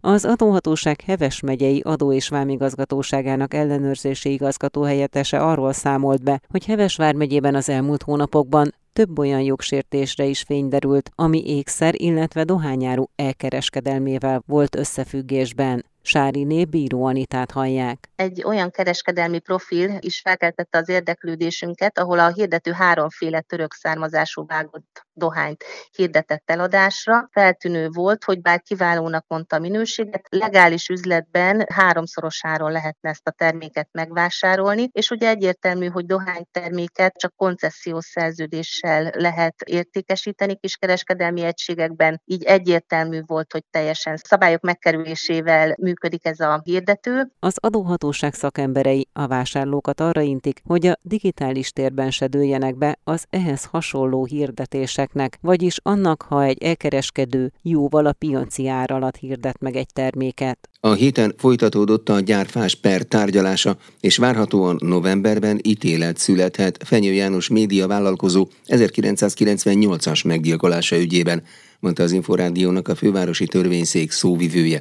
Az 0.00 0.24
adóhatóság 0.24 1.00
Heves 1.00 1.40
megyei 1.40 1.80
adó- 1.80 2.12
és 2.12 2.28
vámigazgatóságának 2.28 3.54
ellenőrzési 3.54 4.32
igazgató 4.32 4.82
helyettese 4.82 5.38
arról 5.38 5.72
számolt 5.72 6.22
be, 6.22 6.40
hogy 6.48 6.64
Heves 6.64 6.96
vármegyében 6.96 7.54
az 7.54 7.68
elmúlt 7.68 8.02
hónapokban 8.02 8.74
több 8.92 9.18
olyan 9.18 9.40
jogsértésre 9.40 10.24
is 10.24 10.42
fényderült, 10.42 11.10
ami 11.14 11.42
ékszer, 11.46 11.94
illetve 11.96 12.44
dohányáru 12.44 13.04
elkereskedelmével 13.16 14.42
volt 14.46 14.76
összefüggésben. 14.76 15.84
Sáriné 16.02 16.64
Bíró 16.64 17.04
Anitát 17.04 17.50
hallják. 17.50 18.08
Egy 18.16 18.44
olyan 18.44 18.70
kereskedelmi 18.70 19.38
profil 19.38 19.96
is 20.00 20.20
felkeltette 20.20 20.78
az 20.78 20.88
érdeklődésünket, 20.88 21.98
ahol 21.98 22.18
a 22.18 22.32
hirdető 22.32 22.72
háromféle 22.72 23.40
török 23.40 23.72
származású 23.72 24.46
vágott 24.46 25.06
dohányt 25.12 25.64
hirdetett 25.96 26.50
eladásra. 26.50 27.28
Feltűnő 27.30 27.88
volt, 27.88 28.24
hogy 28.24 28.40
bár 28.40 28.60
kiválónak 28.60 29.24
mondta 29.28 29.56
a 29.56 29.58
minőséget, 29.58 30.26
legális 30.28 30.88
üzletben 30.88 31.66
háromszorosáron 31.74 32.72
lehetne 32.72 33.08
ezt 33.08 33.28
a 33.28 33.30
terméket 33.30 33.88
megvásárolni, 33.92 34.88
és 34.92 35.10
ugye 35.10 35.28
egyértelmű, 35.28 35.86
hogy 35.86 36.06
dohányterméket 36.06 37.16
csak 37.16 37.36
koncesziós 37.36 38.04
szerződéssel 38.04 39.12
lehet 39.14 39.62
értékesíteni 39.62 40.56
kiskereskedelmi 40.56 41.42
egységekben, 41.42 42.20
így 42.24 42.44
egyértelmű 42.44 43.20
volt, 43.26 43.52
hogy 43.52 43.64
teljesen 43.70 44.16
szabályok 44.16 44.60
megkerülésével 44.60 45.74
működik 45.92 46.26
ez 46.26 46.40
a 46.40 46.60
hirdető. 46.64 47.32
Az 47.38 47.54
adóhatóság 47.60 48.34
szakemberei 48.34 49.08
a 49.12 49.26
vásárlókat 49.26 50.00
arra 50.00 50.20
intik, 50.20 50.62
hogy 50.64 50.86
a 50.86 50.98
digitális 51.02 51.70
térben 51.70 52.10
se 52.10 52.26
dőljenek 52.26 52.76
be 52.76 52.98
az 53.04 53.24
ehhez 53.30 53.64
hasonló 53.64 54.24
hirdetéseknek, 54.24 55.38
vagyis 55.40 55.76
annak, 55.82 56.22
ha 56.22 56.44
egy 56.44 56.62
elkereskedő 56.62 57.52
jóval 57.62 58.06
a 58.06 58.12
piaci 58.12 58.68
ár 58.68 58.90
alatt 58.90 59.16
hirdet 59.16 59.60
meg 59.60 59.76
egy 59.76 59.92
terméket. 59.92 60.68
A 60.80 60.92
héten 60.92 61.34
folytatódott 61.36 62.08
a 62.08 62.20
gyárfás 62.20 62.74
per 62.74 63.02
tárgyalása, 63.02 63.76
és 64.00 64.16
várhatóan 64.16 64.76
novemberben 64.80 65.58
ítélet 65.62 66.16
születhet 66.16 66.82
Fenyő 66.84 67.12
János 67.12 67.48
média 67.48 67.86
vállalkozó 67.86 68.48
1998-as 68.66 70.26
meggyilkolása 70.26 70.96
ügyében, 70.96 71.42
mondta 71.80 72.02
az 72.02 72.12
Inforádiónak 72.12 72.88
a 72.88 72.94
fővárosi 72.94 73.46
törvényszék 73.46 74.10
szóvivője. 74.10 74.80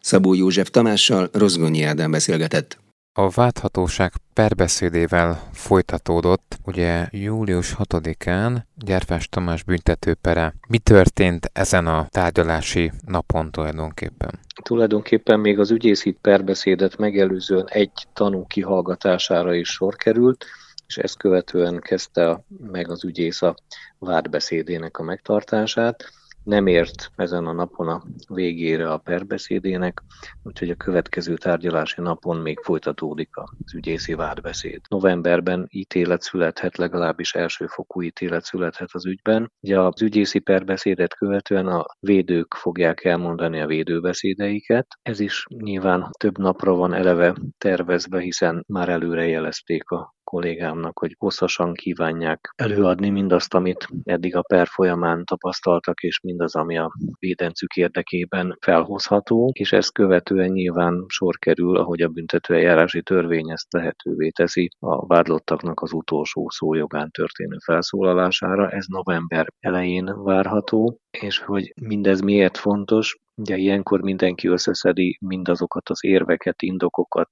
Szabó 0.00 0.34
József 0.34 0.70
Tamással 0.70 1.28
Rozgonyi 1.32 1.82
Ádám 1.82 2.10
beszélgetett. 2.10 2.78
A 3.12 3.28
válthatóság 3.28 4.12
perbeszédével 4.32 5.48
folytatódott, 5.52 6.58
ugye 6.64 7.08
július 7.10 7.74
6-án 7.78 8.56
Gyerfás 8.74 9.28
Tamás 9.28 9.62
büntetőpere. 9.62 10.54
Mi 10.68 10.78
történt 10.78 11.50
ezen 11.52 11.86
a 11.86 12.06
tárgyalási 12.10 12.92
napon 13.06 13.50
tulajdonképpen? 13.50 14.30
Tulajdonképpen 14.62 15.40
még 15.40 15.58
az 15.58 15.70
ügyészi 15.70 16.16
perbeszédet 16.20 16.96
megelőzően 16.96 17.66
egy 17.68 17.92
tanú 18.12 18.46
kihallgatására 18.46 19.54
is 19.54 19.68
sor 19.68 19.96
került, 19.96 20.44
és 20.86 20.96
ezt 20.96 21.16
követően 21.16 21.80
kezdte 21.80 22.44
meg 22.70 22.90
az 22.90 23.04
ügyész 23.04 23.42
a 23.42 23.56
vádbeszédének 23.98 24.98
a 24.98 25.02
megtartását 25.02 26.12
nem 26.48 26.66
ért 26.66 27.10
ezen 27.16 27.46
a 27.46 27.52
napon 27.52 27.88
a 27.88 28.02
végére 28.28 28.90
a 28.92 28.98
perbeszédének, 28.98 30.02
úgyhogy 30.42 30.70
a 30.70 30.74
következő 30.74 31.36
tárgyalási 31.36 32.00
napon 32.00 32.36
még 32.36 32.58
folytatódik 32.58 33.28
az 33.36 33.74
ügyészi 33.74 34.14
vádbeszéd. 34.14 34.80
Novemberben 34.88 35.66
ítélet 35.70 36.22
születhet, 36.22 36.76
legalábbis 36.76 37.34
elsőfokú 37.34 38.02
ítélet 38.02 38.44
születhet 38.44 38.88
az 38.92 39.06
ügyben. 39.06 39.52
Ugye 39.60 39.80
az 39.80 40.02
ügyészi 40.02 40.38
perbeszédet 40.38 41.14
követően 41.14 41.66
a 41.66 41.84
védők 42.00 42.54
fogják 42.54 43.04
elmondani 43.04 43.60
a 43.60 43.66
védőbeszédeiket. 43.66 44.86
Ez 45.02 45.20
is 45.20 45.46
nyilván 45.48 46.10
több 46.18 46.38
napra 46.38 46.74
van 46.74 46.94
eleve 46.94 47.34
tervezve, 47.58 48.20
hiszen 48.20 48.64
már 48.66 48.88
előre 48.88 49.26
jelezték 49.26 49.90
a 49.90 50.16
kollégámnak, 50.28 50.98
hogy 50.98 51.14
hosszasan 51.18 51.74
kívánják 51.74 52.52
előadni 52.56 53.08
mindazt, 53.10 53.54
amit 53.54 53.88
eddig 54.04 54.36
a 54.36 54.42
per 54.42 54.66
folyamán 54.66 55.24
tapasztaltak, 55.24 56.00
és 56.02 56.20
mindaz, 56.38 56.62
ami 56.62 56.78
a 56.78 56.92
védencük 57.18 57.76
érdekében 57.76 58.56
felhozható, 58.60 59.50
és 59.52 59.72
ezt 59.72 59.92
követően 59.92 60.50
nyilván 60.50 61.04
sor 61.08 61.38
kerül, 61.38 61.76
ahogy 61.76 62.00
a 62.00 62.08
büntetőeljárási 62.08 63.02
törvény 63.02 63.50
ezt 63.50 63.72
lehetővé 63.72 64.28
teszi, 64.28 64.68
a 64.78 65.06
vádlottaknak 65.06 65.80
az 65.80 65.92
utolsó 65.92 66.48
szójogán 66.50 67.10
történő 67.10 67.56
felszólalására. 67.64 68.70
Ez 68.70 68.84
november 68.86 69.46
elején 69.60 70.22
várható, 70.22 71.00
és 71.10 71.38
hogy 71.38 71.72
mindez 71.80 72.20
miért 72.20 72.56
fontos, 72.56 73.16
Ugye 73.40 73.56
ilyenkor 73.56 74.00
mindenki 74.00 74.48
összeszedi 74.48 75.18
mindazokat 75.20 75.88
az 75.88 76.04
érveket, 76.04 76.62
indokokat, 76.62 77.28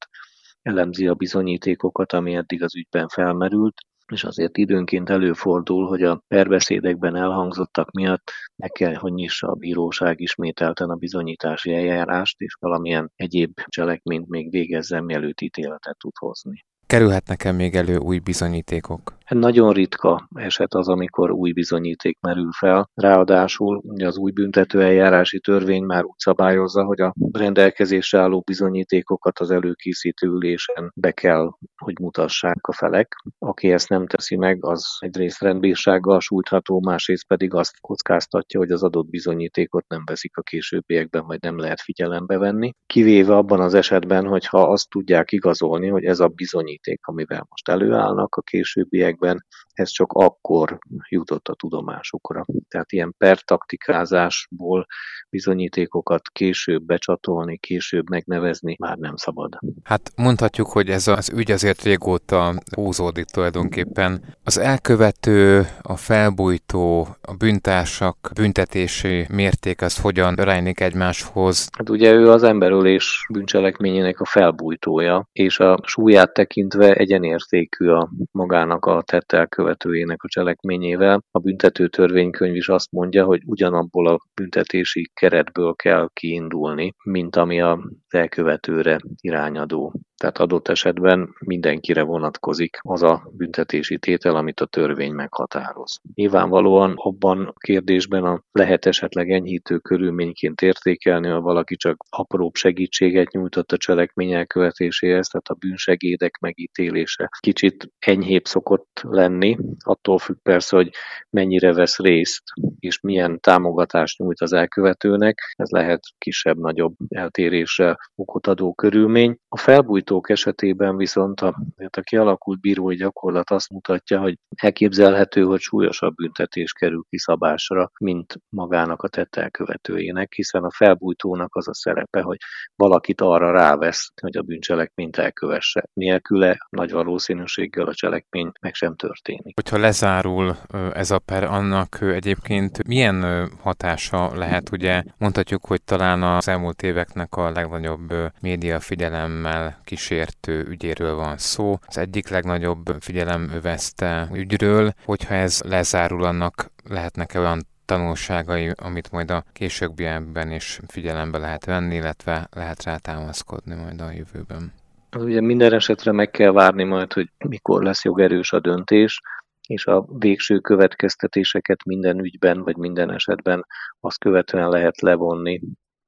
elemzi 0.63 1.07
a 1.07 1.15
bizonyítékokat, 1.15 2.13
ami 2.13 2.35
eddig 2.35 2.63
az 2.63 2.77
ügyben 2.77 3.09
felmerült, 3.09 3.75
és 4.13 4.25
azért 4.25 4.57
időnként 4.57 5.11
előfordul, 5.11 5.87
hogy 5.87 6.03
a 6.03 6.23
perbeszédekben 6.29 7.17
elhangzottak 7.17 7.91
miatt 7.91 8.31
meg 8.57 8.71
kell, 8.71 8.95
hogy 8.95 9.13
nyissa 9.13 9.49
a 9.49 9.55
bíróság 9.55 10.21
ismételten 10.21 10.91
a 10.91 10.95
bizonyítási 10.95 11.75
eljárást, 11.75 12.41
és 12.41 12.57
valamilyen 12.61 13.13
egyéb 13.17 13.61
cselekményt 13.67 14.29
még 14.29 14.51
végezzen, 14.51 15.05
mielőtt 15.05 15.41
ítéletet 15.41 15.99
tud 15.99 16.17
hozni. 16.19 16.65
Kerülhetnek-e 16.87 17.53
még 17.53 17.75
elő 17.75 17.97
új 17.97 18.19
bizonyítékok? 18.19 19.16
Nagyon 19.29 19.73
ritka 19.73 20.29
eset 20.35 20.75
az, 20.75 20.89
amikor 20.89 21.31
új 21.31 21.53
bizonyíték 21.53 22.19
merül 22.21 22.53
fel. 22.53 22.91
Ráadásul 22.95 23.81
ugye 23.85 24.07
az 24.07 24.17
új 24.17 24.31
büntető 24.31 24.83
eljárási 24.83 25.41
törvény 25.41 25.85
már 25.85 26.05
úgy 26.05 26.19
szabályozza, 26.19 26.85
hogy 26.85 27.01
a 27.01 27.15
rendelkezésre 27.33 28.19
álló 28.19 28.43
bizonyítékokat 28.47 29.39
az 29.39 29.51
előkészítő 29.51 30.27
ülésen 30.29 30.93
be 30.95 31.13
kell, 31.13 31.51
hogy 31.77 31.99
mutassák 32.01 32.67
a 32.67 32.73
felek. 32.73 33.17
Aki 33.39 33.73
ezt 33.73 33.89
nem 33.89 34.07
teszi 34.07 34.37
meg, 34.37 34.65
az 34.65 34.97
egyrészt 34.99 35.43
rendbírsággal 35.43 36.21
sújtható, 36.21 36.81
másrészt 36.81 37.27
pedig 37.27 37.55
azt 37.55 37.81
kockáztatja, 37.81 38.59
hogy 38.59 38.71
az 38.71 38.83
adott 38.83 39.09
bizonyítékot 39.09 39.89
nem 39.89 40.03
veszik 40.05 40.37
a 40.37 40.43
későbbiekben, 40.43 41.27
vagy 41.27 41.39
nem 41.41 41.59
lehet 41.59 41.81
figyelembe 41.81 42.39
venni. 42.39 42.73
Kivéve 42.87 43.37
abban 43.37 43.61
az 43.61 43.75
esetben, 43.75 44.27
hogyha 44.27 44.63
azt 44.71 44.89
tudják 44.89 45.33
igazolni, 45.33 45.89
hogy 45.89 46.05
ez 46.05 46.21
a 46.21 46.29
bizonyíték, 46.29 47.07
amivel 47.07 47.47
most 47.49 47.69
előállnak 47.69 48.35
a 48.35 48.43
későbbiek 48.43 49.16
ezekben 49.17 49.45
ez 49.77 49.91
csak 49.91 50.13
akkor 50.13 50.79
jutott 51.09 51.49
a 51.49 51.55
tudomásukra. 51.55 52.45
Tehát 52.69 52.93
ilyen 52.93 53.15
pertaktikázásból 53.19 54.87
bizonyítékokat 55.31 56.29
később 56.29 56.83
becsatolni, 56.83 57.59
később 57.59 58.11
megnevezni 58.11 58.77
már 58.79 58.97
nem 58.97 59.17
szabad. 59.17 59.59
Hát 59.85 60.13
mondhatjuk, 60.17 60.69
hogy 60.69 60.89
ez 60.89 61.07
az 61.07 61.31
ügy 61.31 61.51
azért 61.51 61.83
régóta 61.83 62.55
húzódik 62.75 63.25
tulajdonképpen. 63.25 64.35
Az 64.45 64.59
elkövető, 64.59 65.67
a 65.83 65.97
felbújtó, 65.97 67.09
a 67.21 67.35
büntársak 67.35 68.31
büntetési 68.35 69.27
mérték 69.33 69.83
az 69.83 70.01
hogyan 70.01 70.35
rejlik 70.35 70.81
egymáshoz? 70.81 71.69
Hát 71.79 71.91
ugye 71.91 72.13
ő 72.13 72.31
az 72.31 72.43
emberölés 72.43 73.27
bűncselekményének 73.33 74.21
a 74.21 74.25
felbújtója, 74.25 75.29
és 75.33 75.59
a 75.59 75.79
súlyát 75.83 76.33
tekintve 76.33 76.95
egyenértékű 76.95 77.89
a 77.89 78.11
magának 78.31 78.85
a 78.85 79.03
tett 79.03 79.33
elkövetőjének 79.67 80.23
a 80.23 80.29
cselekményével. 80.29 81.23
A 81.31 81.39
büntető 81.39 81.89
törvénykönyv 81.89 82.55
is 82.55 82.69
azt 82.69 82.91
mondja, 82.91 83.25
hogy 83.25 83.43
ugyanabból 83.47 84.07
a 84.09 84.19
büntetési 84.35 85.11
keretből 85.15 85.75
kell 85.75 86.09
kiindulni, 86.13 86.95
mint 87.05 87.37
ami 87.37 87.61
az 87.61 87.79
elkövetőre 88.09 88.99
irányadó. 89.21 89.93
Tehát 90.17 90.39
adott 90.39 90.69
esetben 90.69 91.35
mindenkire 91.39 92.03
vonatkozik 92.03 92.79
az 92.81 93.03
a 93.03 93.31
büntetési 93.33 93.99
tétel, 93.99 94.37
amit 94.37 94.61
a 94.61 94.67
törvény 94.67 95.13
meghatároz. 95.13 96.01
Nyilvánvalóan 96.15 96.93
abban 96.97 97.47
a 97.47 97.53
kérdésben 97.53 98.25
a 98.25 98.43
lehet 98.53 98.87
esetleg 98.87 99.31
enyhítő 99.31 99.79
körülményként 99.79 100.61
értékelni, 100.61 101.29
ha 101.29 101.41
valaki 101.41 101.77
csak 101.77 102.05
apróbb 102.11 102.55
segítséget 102.55 103.31
nyújtott 103.31 103.73
a 103.73 103.77
cselekmény 103.77 104.33
elkövetéséhez, 104.33 105.29
tehát 105.29 105.49
a 105.49 105.55
bűnsegédek 105.55 106.39
megítélése 106.39 107.29
kicsit 107.41 107.91
enyhébb 107.99 108.45
szokott 108.45 109.01
lenni, 109.03 109.57
attól 109.85 110.19
függ 110.19 110.37
persze, 110.43 110.77
hogy 110.77 110.91
mennyire 111.31 111.73
vesz 111.73 111.99
részt, 111.99 112.43
és 112.79 113.01
milyen 113.01 113.41
támogatást 113.41 114.19
nyújt 114.19 114.41
az 114.41 114.53
elkövetőnek, 114.53 115.39
ez 115.57 115.71
lehet 115.71 116.01
kisebb-nagyobb 116.19 116.95
eltérésre 117.09 117.97
okot 118.15 118.47
adó 118.47 118.75
körülmény. 118.75 119.37
A 119.49 119.57
felbújt 119.57 120.11
felbújtók 120.17 120.31
esetében 120.31 120.97
viszont 120.97 121.41
a, 121.41 121.55
a 121.77 122.01
kialakult 122.01 122.61
bírói 122.61 122.97
gyakorlat 122.97 123.51
azt 123.51 123.71
mutatja, 123.71 124.21
hogy 124.21 124.39
elképzelhető, 124.57 125.43
hogy 125.43 125.61
súlyosabb 125.61 126.15
büntetés 126.15 126.73
kerül 126.73 127.05
kiszabásra, 127.09 127.91
mint 128.01 128.35
magának 128.49 129.03
a 129.03 129.09
tett 129.09 129.37
elkövetőjének, 129.37 130.33
hiszen 130.33 130.63
a 130.63 130.71
felbújtónak 130.71 131.55
az 131.55 131.69
a 131.69 131.75
szerepe, 131.75 132.21
hogy 132.21 132.37
valakit 132.77 133.21
arra 133.21 133.53
rávesz, 133.53 134.13
hogy 134.21 134.37
a 134.37 134.43
bűncselekményt 134.43 135.17
elkövesse. 135.17 135.85
Nélküle 135.93 136.57
nagy 136.71 136.91
valószínűséggel 136.91 137.87
a 137.87 137.95
cselekmény 137.95 138.51
meg 138.61 138.75
sem 138.75 138.97
történik. 138.97 139.55
Hogyha 139.55 139.79
lezárul 139.79 140.57
ez 140.93 141.11
a 141.11 141.19
per, 141.19 141.45
annak 141.45 141.99
egyébként 142.01 142.87
milyen 142.87 143.49
hatása 143.61 144.35
lehet, 144.35 144.73
ugye 144.73 145.03
mondhatjuk, 145.19 145.65
hogy 145.65 145.83
talán 145.83 146.23
az 146.23 146.49
elmúlt 146.49 146.83
éveknek 146.83 147.35
a 147.35 147.51
legnagyobb 147.51 148.15
média 148.41 148.81
figyelemmel 148.81 149.81
kis 149.85 149.96
kísértő 149.97 150.67
ügyéről 150.69 151.15
van 151.15 151.37
szó. 151.39 151.79
Az 151.87 151.99
egyik 151.99 152.29
legnagyobb 152.29 152.85
figyelem 153.01 153.51
övezte 153.55 154.29
ügyről, 154.33 154.93
hogyha 155.05 155.35
ez 155.35 155.61
lezárul, 155.65 156.25
annak 156.25 156.71
lehetnek 156.89 157.35
-e 157.35 157.39
olyan 157.39 157.61
tanulságai, 157.85 158.73
amit 158.83 159.11
majd 159.11 159.31
a 159.31 159.45
későbbiekben 159.53 160.51
is 160.51 160.81
figyelembe 160.87 161.39
lehet 161.39 161.65
venni, 161.65 161.95
illetve 161.95 162.49
lehet 162.51 162.85
rá 162.85 162.97
támaszkodni 162.97 163.75
majd 163.75 164.01
a 164.01 164.11
jövőben? 164.11 164.73
Az 165.11 165.23
ugye 165.23 165.41
minden 165.41 165.73
esetre 165.73 166.13
meg 166.13 166.31
kell 166.31 166.53
várni 166.53 166.85
majd, 166.85 167.13
hogy 167.13 167.29
mikor 167.49 167.83
lesz 167.83 168.05
jogerős 168.05 168.53
a 168.53 168.61
döntés, 168.61 169.21
és 169.69 169.87
a 169.87 170.07
végső 170.19 170.59
következtetéseket 170.59 171.85
minden 171.85 172.19
ügyben 172.19 172.63
vagy 172.63 172.77
minden 172.77 173.13
esetben 173.13 173.67
azt 174.01 174.19
követően 174.19 174.69
lehet 174.69 175.01
levonni, 175.01 175.61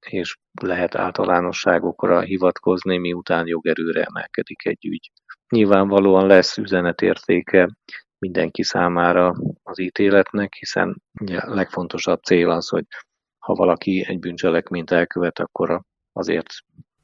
és 0.06 0.36
lehet 0.62 0.94
általánosságokra 0.94 2.20
hivatkozni, 2.20 2.98
miután 2.98 3.46
jogerőre 3.46 4.02
emelkedik 4.02 4.66
egy 4.66 4.86
ügy. 4.86 5.10
Nyilvánvalóan 5.48 6.26
lesz 6.26 6.56
üzenetértéke 6.56 7.68
mindenki 8.18 8.62
számára 8.62 9.34
az 9.62 9.78
ítéletnek, 9.78 10.54
hiszen 10.54 11.02
a 11.26 11.54
legfontosabb 11.54 12.22
cél 12.22 12.50
az, 12.50 12.68
hogy 12.68 12.84
ha 13.38 13.54
valaki 13.54 14.04
egy 14.08 14.18
bűncselekményt 14.18 14.90
elkövet, 14.90 15.38
akkor 15.38 15.80
azért 16.12 16.46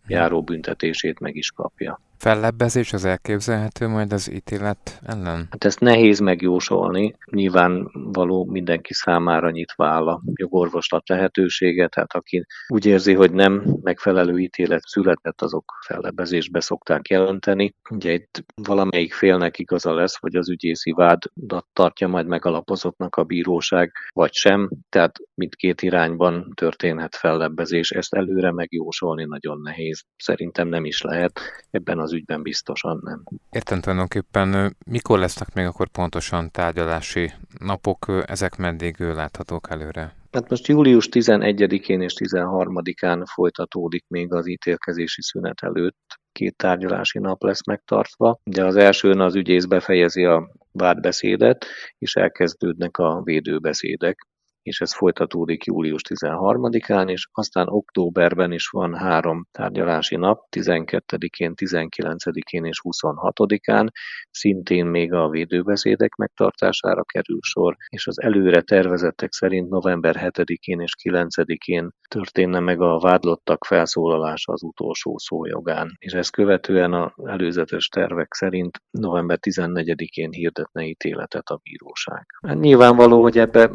járó 0.06 0.42
büntetését 0.42 1.20
meg 1.20 1.36
is 1.36 1.50
kapja. 1.50 2.00
Fellebbezés 2.18 2.92
az 2.92 3.04
elképzelhető 3.04 3.88
majd 3.88 4.12
az 4.12 4.32
ítélet 4.32 5.00
ellen? 5.06 5.46
Hát 5.50 5.64
ezt 5.64 5.80
nehéz 5.80 6.18
megjósolni. 6.18 7.14
Nyilván 7.30 7.90
való 7.92 8.44
mindenki 8.44 8.94
számára 8.94 9.50
nyitva 9.50 9.86
áll 9.86 10.08
a 10.08 10.22
jogorvoslat 10.34 11.08
lehetősége, 11.08 11.88
tehát 11.88 12.12
aki 12.12 12.46
úgy 12.68 12.86
érzi, 12.86 13.14
hogy 13.14 13.32
nem 13.32 13.76
megfelelő 13.82 14.38
ítélet 14.38 14.82
született, 14.82 15.42
azok 15.42 15.72
fellebbezésbe 15.86 16.60
szokták 16.60 17.08
jelenteni. 17.08 17.74
Ugye 17.90 18.12
itt 18.12 18.44
valamelyik 18.54 19.14
félnek 19.14 19.58
igaza 19.58 19.94
lesz, 19.94 20.16
hogy 20.20 20.36
az 20.36 20.50
ügyészi 20.50 20.92
vádat 20.92 21.66
tartja 21.72 22.08
majd 22.08 22.26
megalapozottnak 22.26 23.16
a 23.16 23.24
bíróság, 23.24 23.92
vagy 24.14 24.32
sem. 24.32 24.70
Tehát 24.88 25.18
mindkét 25.34 25.82
irányban 25.82 26.52
történhet 26.54 27.16
fellebbezés. 27.16 27.90
Ezt 27.90 28.14
előre 28.14 28.52
megjósolni 28.52 29.24
nagyon 29.24 29.60
nehéz. 29.60 30.04
Szerintem 30.16 30.68
nem 30.68 30.84
is 30.84 31.02
lehet. 31.02 31.40
Ebben 31.70 31.98
az 32.04 32.12
ügyben 32.12 32.42
biztosan 32.42 33.00
nem. 33.02 33.22
Értem 33.50 33.80
tulajdonképpen, 33.80 34.76
mikor 34.86 35.18
lesznek 35.18 35.54
még 35.54 35.66
akkor 35.66 35.88
pontosan 35.88 36.50
tárgyalási 36.50 37.32
napok, 37.58 38.24
ezek 38.26 38.56
meddig 38.56 39.00
láthatók 39.00 39.70
előre? 39.70 40.14
Hát 40.32 40.48
most 40.48 40.66
július 40.66 41.08
11-én 41.10 42.00
és 42.00 42.14
13-án 42.18 43.24
folytatódik 43.32 44.04
még 44.08 44.32
az 44.32 44.46
ítélkezési 44.46 45.22
szünet 45.22 45.62
előtt. 45.62 46.20
Két 46.32 46.56
tárgyalási 46.56 47.18
nap 47.18 47.42
lesz 47.42 47.66
megtartva. 47.66 48.38
Ugye 48.44 48.64
az 48.64 48.76
elsőn 48.76 49.20
az 49.20 49.34
ügyész 49.34 49.64
befejezi 49.64 50.24
a 50.24 50.50
vádbeszédet, 50.72 51.66
és 51.98 52.14
elkezdődnek 52.14 52.98
a 52.98 53.22
védőbeszédek 53.22 54.26
és 54.64 54.80
ez 54.80 54.94
folytatódik 54.94 55.64
július 55.64 56.00
13-án, 56.08 57.10
és 57.10 57.28
aztán 57.32 57.68
októberben 57.68 58.52
is 58.52 58.68
van 58.68 58.94
három 58.94 59.46
tárgyalási 59.52 60.16
nap, 60.16 60.46
12-én, 60.56 61.52
19-én 61.56 62.64
és 62.64 62.80
26-án, 62.82 63.88
szintén 64.30 64.86
még 64.86 65.12
a 65.12 65.28
védőbeszédek 65.28 66.14
megtartására 66.14 67.02
kerül 67.02 67.38
sor, 67.40 67.76
és 67.88 68.06
az 68.06 68.20
előre 68.20 68.60
tervezettek 68.60 69.32
szerint 69.32 69.68
november 69.68 70.16
7-én 70.18 70.80
és 70.80 70.92
9-én 71.02 71.88
történne 72.08 72.60
meg 72.60 72.80
a 72.80 72.98
vádlottak 72.98 73.64
felszólalása 73.64 74.52
az 74.52 74.62
utolsó 74.62 75.18
szójogán, 75.18 75.96
és 75.98 76.12
ezt 76.12 76.32
követően 76.32 76.92
az 76.92 77.10
előzetes 77.24 77.88
tervek 77.88 78.34
szerint 78.34 78.82
november 78.90 79.38
14-én 79.40 80.30
hirdetne 80.30 80.84
ítéletet 80.84 81.48
a 81.48 81.60
bíróság. 81.62 82.26
Hát 82.46 82.58
nyilvánvaló, 82.58 83.22
hogy 83.22 83.38
ebbe 83.38 83.70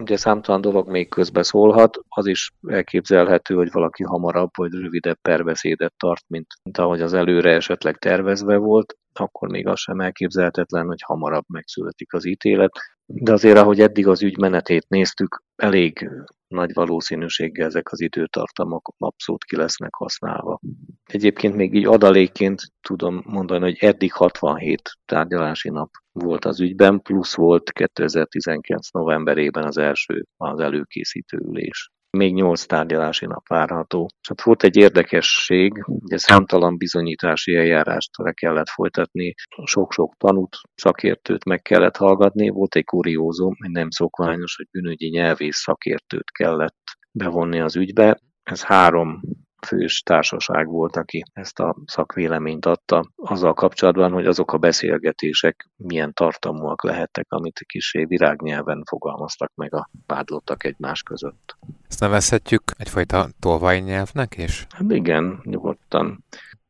ugye 0.00 0.16
számtalan 0.26 0.60
dolog 0.60 0.88
még 0.88 1.08
közbe 1.08 1.42
szólhat, 1.42 1.98
az 2.08 2.26
is 2.26 2.52
elképzelhető, 2.68 3.54
hogy 3.54 3.72
valaki 3.72 4.02
hamarabb 4.02 4.50
vagy 4.56 4.72
rövidebb 4.72 5.18
perbeszédet 5.22 5.94
tart, 5.96 6.24
mint, 6.26 6.46
mint 6.62 6.78
ahogy 6.78 7.00
az 7.00 7.12
előre 7.12 7.50
esetleg 7.50 7.96
tervezve 7.96 8.56
volt, 8.56 8.96
akkor 9.12 9.48
még 9.48 9.66
az 9.66 9.78
sem 9.78 10.00
elképzelhetetlen, 10.00 10.86
hogy 10.86 11.02
hamarabb 11.04 11.44
megszületik 11.48 12.12
az 12.12 12.26
ítélet. 12.26 12.70
De 13.06 13.32
azért, 13.32 13.58
ahogy 13.58 13.80
eddig 13.80 14.06
az 14.08 14.22
ügy 14.22 14.38
menetét 14.38 14.88
néztük, 14.88 15.42
elég 15.56 16.10
nagy 16.48 16.72
valószínűséggel 16.74 17.66
ezek 17.66 17.92
az 17.92 18.00
időtartamok 18.00 18.94
abszolút 18.98 19.44
ki 19.44 19.56
lesznek 19.56 19.94
használva. 19.94 20.60
Egyébként 21.04 21.54
még 21.54 21.74
így 21.74 21.86
adalékként 21.86 22.62
tudom 22.80 23.22
mondani, 23.26 23.62
hogy 23.62 23.76
eddig 23.80 24.12
67 24.12 24.90
tárgyalási 25.04 25.68
nap 25.68 25.90
volt 26.12 26.44
az 26.44 26.60
ügyben, 26.60 27.00
plusz 27.02 27.34
volt 27.34 27.72
2019 27.72 28.90
novemberében 28.90 29.64
az 29.64 29.78
első 29.78 30.26
az 30.36 30.60
előkészítő 30.60 31.36
ülés 31.36 31.90
még 32.10 32.34
nyolc 32.34 32.66
tárgyalási 32.66 33.26
nap 33.26 33.48
várható. 33.48 34.08
És 34.20 34.30
ott 34.30 34.40
volt 34.40 34.62
egy 34.62 34.76
érdekesség, 34.76 35.82
hogy 35.82 36.18
számtalan 36.18 36.76
bizonyítási 36.76 37.54
eljárást 37.54 38.10
le 38.16 38.32
kellett 38.32 38.68
folytatni, 38.68 39.34
sok-sok 39.64 40.14
tanút, 40.16 40.56
szakértőt 40.74 41.44
meg 41.44 41.62
kellett 41.62 41.96
hallgatni, 41.96 42.48
volt 42.48 42.74
egy 42.74 42.84
kuriózum, 42.84 43.54
egy 43.64 43.70
nem 43.70 43.90
szokványos, 43.90 44.56
hogy 44.56 44.66
bűnügyi 44.70 45.08
nyelvész 45.08 45.56
szakértőt 45.56 46.30
kellett 46.30 46.82
bevonni 47.12 47.60
az 47.60 47.76
ügybe. 47.76 48.20
Ez 48.42 48.62
három 48.62 49.20
fős 49.66 50.00
társaság 50.00 50.66
volt, 50.66 50.96
aki 50.96 51.22
ezt 51.32 51.58
a 51.58 51.76
szakvéleményt 51.86 52.66
adta, 52.66 53.10
azzal 53.16 53.54
kapcsolatban, 53.54 54.12
hogy 54.12 54.26
azok 54.26 54.52
a 54.52 54.58
beszélgetések 54.58 55.68
milyen 55.76 56.12
tartalmúak 56.12 56.82
lehettek, 56.82 57.26
amit 57.28 57.64
kisé 57.66 58.04
virágnyelven 58.04 58.82
fogalmaztak 58.88 59.52
meg 59.54 59.74
a 59.74 59.90
vádlottak 60.06 60.64
egymás 60.64 61.02
között. 61.02 61.56
Ezt 61.88 62.00
nevezhetjük 62.00 62.62
egyfajta 62.76 63.28
tolvaj 63.40 63.80
nyelvnek 63.80 64.36
is? 64.38 64.66
Hát 64.70 64.90
igen, 64.90 65.40
nyugodtan. 65.42 66.24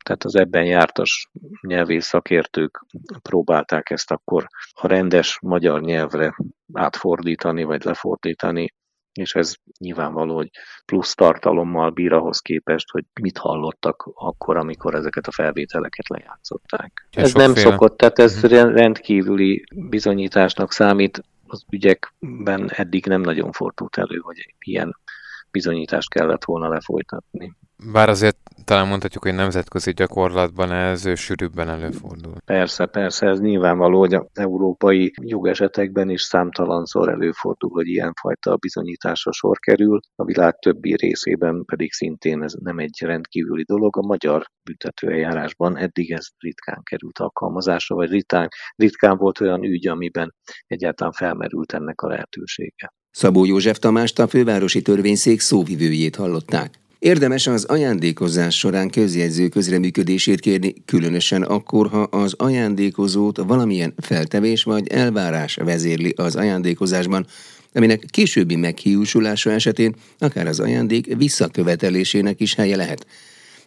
Tehát 0.05 0.25
az 0.25 0.35
ebben 0.35 0.65
jártas 0.65 1.31
nyelvész 1.61 2.07
szakértők 2.07 2.85
próbálták 3.23 3.91
ezt 3.91 4.11
akkor 4.11 4.47
a 4.75 4.87
rendes 4.87 5.39
magyar 5.43 5.81
nyelvre 5.81 6.37
átfordítani, 6.73 7.63
vagy 7.63 7.85
lefordítani, 7.85 8.75
és 9.17 9.35
ez 9.35 9.55
nyilvánvaló, 9.79 10.35
hogy 10.35 10.51
plusz 10.87 11.15
tartalommal 11.15 11.91
bír 11.91 12.13
ahhoz 12.13 12.41
képest, 12.41 12.91
hogy 12.91 13.05
mit 13.21 13.39
hallottak 13.39 14.11
akkor, 14.15 14.57
amikor 14.57 14.95
ezeket 14.95 15.27
a 15.27 15.33
felvételeket 15.33 16.09
lejátszották. 16.09 17.09
Ja, 17.11 17.23
ez 17.23 17.33
nem 17.33 17.55
féle. 17.55 17.71
szokott, 17.71 17.97
tehát 17.97 18.19
ez 18.19 18.45
uh-huh. 18.45 18.73
rendkívüli 18.75 19.65
bizonyításnak 19.75 20.73
számít, 20.73 21.23
az 21.47 21.65
ügyekben 21.71 22.71
eddig 22.71 23.07
nem 23.07 23.21
nagyon 23.21 23.53
fordult 23.53 23.97
elő, 23.97 24.19
hogy 24.19 24.55
ilyen 24.59 24.97
bizonyítást 25.57 26.11
kellett 26.11 26.45
volna 26.45 26.69
lefolytatni. 26.69 27.57
Bár 27.93 28.09
azért 28.09 28.37
talán 28.65 28.89
mondhatjuk, 28.89 29.23
hogy 29.23 29.35
nemzetközi 29.35 29.93
gyakorlatban 29.93 30.73
ez 30.73 31.19
sűrűbben 31.19 31.69
előfordul. 31.69 32.33
Persze, 32.45 32.87
persze, 32.87 33.27
ez 33.27 33.41
nyilvánvaló, 33.41 33.99
hogy 33.99 34.15
az 34.15 34.27
európai 34.33 35.13
jogesetekben 35.23 36.09
is 36.11 36.23
számtalanszor 36.23 37.09
előfordul, 37.09 37.71
hogy 37.71 37.87
ilyenfajta 37.87 38.57
bizonyításra 38.57 39.33
sor 39.33 39.59
kerül, 39.59 40.01
a 40.15 40.25
világ 40.25 40.59
többi 40.59 40.95
részében 40.95 41.65
pedig 41.65 41.93
szintén 41.93 42.43
ez 42.43 42.53
nem 42.53 42.79
egy 42.79 42.99
rendkívüli 43.01 43.63
dolog. 43.63 43.97
A 43.97 44.07
magyar 44.07 44.47
büntetőeljárásban 44.65 45.77
eddig 45.77 46.13
ez 46.13 46.27
ritkán 46.39 46.81
került 46.83 47.19
alkalmazásra, 47.19 47.95
vagy 47.95 48.11
ritkán, 48.11 48.49
ritkán 48.77 49.17
volt 49.17 49.41
olyan 49.41 49.65
ügy, 49.65 49.89
amiben 49.89 50.35
egyáltalán 50.67 51.13
felmerült 51.13 51.73
ennek 51.73 52.01
a 52.01 52.09
lehetősége. 52.09 52.93
Szabó 53.17 53.45
József 53.45 53.79
Tamást 53.79 54.19
a 54.19 54.29
fővárosi 54.29 54.83
törvényszék 54.83 55.41
szóvivőjét 55.41 56.17
hallották. 56.17 56.75
Érdemes 56.99 57.47
az 57.47 57.65
ajándékozás 57.65 58.59
során 58.59 58.91
közjegyző 58.91 59.49
közreműködését 59.49 60.41
kérni, 60.41 60.75
különösen 60.85 61.43
akkor, 61.43 61.89
ha 61.89 62.01
az 62.01 62.35
ajándékozót 62.37 63.37
valamilyen 63.37 63.95
feltevés 63.97 64.63
vagy 64.63 64.89
elvárás 64.89 65.55
vezérli 65.55 66.15
az 66.17 66.37
ajándékozásban, 66.37 67.27
aminek 67.73 68.05
későbbi 68.11 68.57
meghiúsulása 68.57 69.51
esetén 69.51 69.95
akár 70.19 70.47
az 70.47 70.61
ajándék 70.61 71.17
visszakövetelésének 71.17 72.41
is 72.41 72.55
helye 72.55 72.77
lehet. 72.77 73.07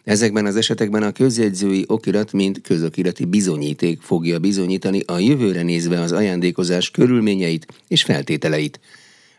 Ezekben 0.04 0.46
az 0.46 0.56
esetekben 0.56 1.02
a 1.02 1.12
közjegyzői 1.12 1.84
okirat, 1.86 2.32
mint 2.32 2.60
közokirati 2.60 3.24
bizonyíték 3.24 4.00
fogja 4.00 4.38
bizonyítani 4.38 5.00
a 5.06 5.18
jövőre 5.18 5.62
nézve 5.62 6.00
az 6.00 6.12
ajándékozás 6.12 6.90
körülményeit 6.90 7.66
és 7.88 8.02
feltételeit. 8.02 8.80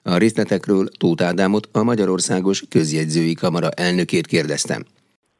A 0.04 0.18
részletekről 0.18 0.88
Tóth 0.88 1.24
Ádámot, 1.24 1.70
a 1.72 1.84
Magyarországos 1.84 2.64
Közjegyzői 2.70 3.34
Kamara 3.34 3.70
elnökét 3.70 4.28
kérdeztem. 4.28 4.84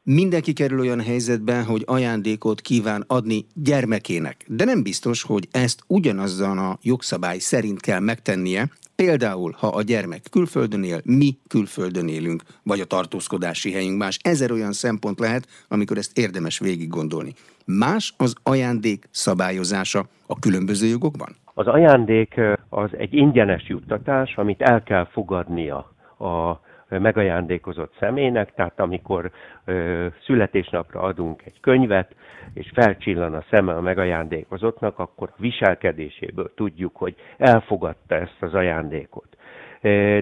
Mindenki 0.02 0.52
kerül 0.52 0.80
olyan 0.80 1.00
helyzetbe, 1.00 1.62
hogy 1.62 1.82
ajándékot 1.86 2.60
kíván 2.60 3.04
adni 3.06 3.46
gyermekének, 3.54 4.44
de 4.46 4.64
nem 4.64 4.82
biztos, 4.82 5.22
hogy 5.22 5.48
ezt 5.50 5.82
ugyanazzal 5.86 6.58
a 6.58 6.78
jogszabály 6.82 7.38
szerint 7.38 7.80
kell 7.80 8.00
megtennie, 8.00 8.70
Például, 8.96 9.54
ha 9.58 9.66
a 9.66 9.82
gyermek 9.82 10.20
külföldön 10.30 10.84
él, 10.84 11.00
mi 11.04 11.38
külföldön 11.48 12.08
élünk, 12.08 12.42
vagy 12.62 12.80
a 12.80 12.84
tartózkodási 12.84 13.72
helyünk 13.72 13.98
más. 13.98 14.18
Ezer 14.22 14.50
olyan 14.50 14.72
szempont 14.72 15.18
lehet, 15.18 15.46
amikor 15.68 15.96
ezt 15.96 16.18
érdemes 16.18 16.58
végig 16.58 16.88
gondolni. 16.88 17.32
Más 17.64 18.14
az 18.16 18.34
ajándék 18.42 19.08
szabályozása 19.10 20.06
a 20.26 20.38
különböző 20.38 20.86
jogokban? 20.86 21.28
Az 21.54 21.66
ajándék 21.66 22.40
az 22.74 22.96
egy 22.96 23.14
ingyenes 23.14 23.68
juttatás, 23.68 24.36
amit 24.36 24.62
el 24.62 24.82
kell 24.82 25.04
fogadnia 25.04 25.76
a 26.18 26.60
megajándékozott 26.88 27.94
személynek, 27.98 28.54
tehát 28.54 28.80
amikor 28.80 29.30
ö, 29.64 30.06
születésnapra 30.24 31.00
adunk 31.00 31.42
egy 31.44 31.60
könyvet, 31.60 32.14
és 32.54 32.70
felcsillan 32.74 33.34
a 33.34 33.44
szeme 33.50 33.72
a 33.72 33.80
megajándékozottnak, 33.80 34.98
akkor 34.98 35.28
a 35.32 35.40
viselkedéséből 35.40 36.52
tudjuk, 36.54 36.96
hogy 36.96 37.14
elfogadta 37.38 38.14
ezt 38.14 38.36
az 38.40 38.54
ajándékot. 38.54 39.36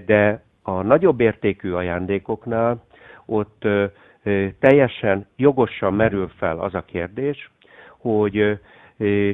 De 0.06 0.42
a 0.62 0.82
nagyobb 0.82 1.20
értékű 1.20 1.72
ajándékoknál 1.72 2.82
ott 3.26 3.64
ö, 3.64 3.84
ö, 4.22 4.46
teljesen 4.60 5.26
jogosan 5.36 5.94
merül 5.94 6.28
fel 6.36 6.58
az 6.58 6.74
a 6.74 6.84
kérdés, 6.84 7.50
hogy 7.98 8.58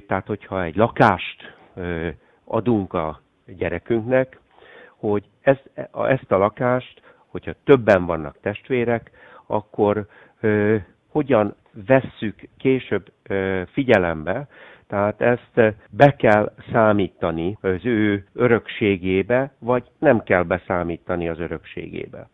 tehát 0.07 0.27
hogyha 0.27 0.63
egy 0.63 0.77
lakást 0.77 1.55
adunk 2.47 2.93
a 2.93 3.21
gyerekünknek, 3.47 4.41
hogy 4.97 5.25
ezt, 5.41 5.71
ezt 5.93 6.33
a 6.33 6.37
lakást 6.37 7.03
hogyha 7.37 7.53
többen 7.65 8.07
vannak 8.07 8.37
testvérek, 8.41 9.11
akkor 9.47 10.07
ö, 10.41 10.77
hogyan 11.09 11.55
vesszük 11.87 12.49
később 12.59 13.13
ö, 13.23 13.63
figyelembe, 13.73 14.49
tehát 14.87 15.21
ezt 15.21 15.75
be 15.91 16.17
kell 16.17 16.53
számítani 16.73 17.59
az 17.61 17.85
ő 17.85 18.27
örökségébe, 18.33 19.53
vagy 19.59 19.85
nem 19.99 20.23
kell 20.23 20.43
beszámítani 20.43 21.29
az 21.29 21.39
örökségébe. 21.39 22.29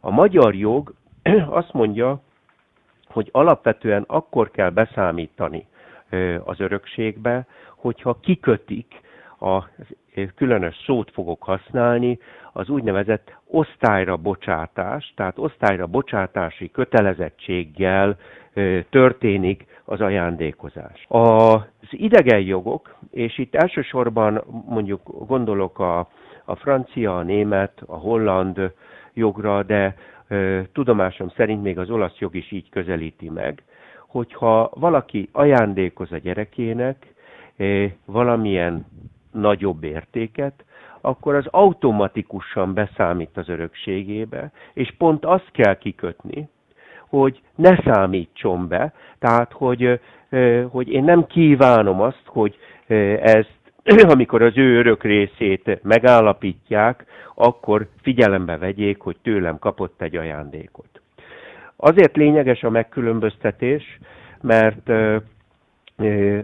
A 0.00 0.10
magyar 0.10 0.54
jog 0.54 0.94
azt 1.60 1.72
mondja, 1.72 2.20
hogy 3.06 3.28
alapvetően 3.32 4.04
akkor 4.06 4.50
kell 4.50 4.70
beszámítani 4.70 5.66
az 6.44 6.60
örökségbe, 6.60 7.46
hogyha 7.76 8.18
kikötik 8.20 9.00
a 9.40 9.68
különös 10.34 10.76
szót 10.86 11.10
fogok 11.10 11.42
használni, 11.42 12.18
az 12.52 12.68
úgynevezett 12.68 13.36
osztályra 13.46 14.16
bocsátás, 14.16 15.12
tehát 15.16 15.38
osztályra 15.38 15.86
bocsátási 15.86 16.70
kötelezettséggel 16.70 18.16
történik 18.90 19.66
az 19.84 20.00
ajándékozás. 20.00 21.04
Az 21.08 21.62
idegen 21.90 22.40
jogok, 22.40 22.96
és 23.10 23.38
itt 23.38 23.54
elsősorban 23.54 24.44
mondjuk 24.68 25.26
gondolok 25.26 25.78
a, 25.78 26.08
a 26.44 26.56
francia, 26.56 27.16
a 27.16 27.22
német, 27.22 27.82
a 27.86 27.96
holland 27.96 28.72
jogra, 29.12 29.62
de 29.62 29.94
tudomásom 30.72 31.28
szerint 31.36 31.62
még 31.62 31.78
az 31.78 31.90
olasz 31.90 32.18
jog 32.18 32.34
is 32.34 32.52
így 32.52 32.68
közelíti 32.70 33.28
meg, 33.28 33.62
hogyha 34.06 34.70
valaki 34.74 35.28
ajándékoz 35.32 36.12
a 36.12 36.16
gyerekének 36.16 37.14
valamilyen 38.04 38.86
nagyobb 39.38 39.84
értéket, 39.84 40.64
akkor 41.00 41.34
az 41.34 41.46
automatikusan 41.50 42.74
beszámít 42.74 43.36
az 43.36 43.48
örökségébe, 43.48 44.50
és 44.72 44.94
pont 44.98 45.24
azt 45.24 45.50
kell 45.52 45.74
kikötni, 45.78 46.48
hogy 47.08 47.40
ne 47.54 47.76
számítson 47.84 48.68
be, 48.68 48.92
tehát 49.18 49.52
hogy, 49.52 50.00
hogy 50.70 50.88
én 50.88 51.04
nem 51.04 51.26
kívánom 51.26 52.00
azt, 52.00 52.22
hogy 52.26 52.58
ezt, 53.20 53.56
amikor 54.14 54.42
az 54.42 54.56
ő 54.56 54.78
örök 54.78 55.02
részét 55.02 55.82
megállapítják, 55.82 57.04
akkor 57.34 57.88
figyelembe 58.02 58.56
vegyék, 58.56 59.00
hogy 59.00 59.16
tőlem 59.22 59.58
kapott 59.58 60.02
egy 60.02 60.16
ajándékot. 60.16 61.00
Azért 61.76 62.16
lényeges 62.16 62.62
a 62.62 62.70
megkülönböztetés, 62.70 63.98
mert 64.40 64.88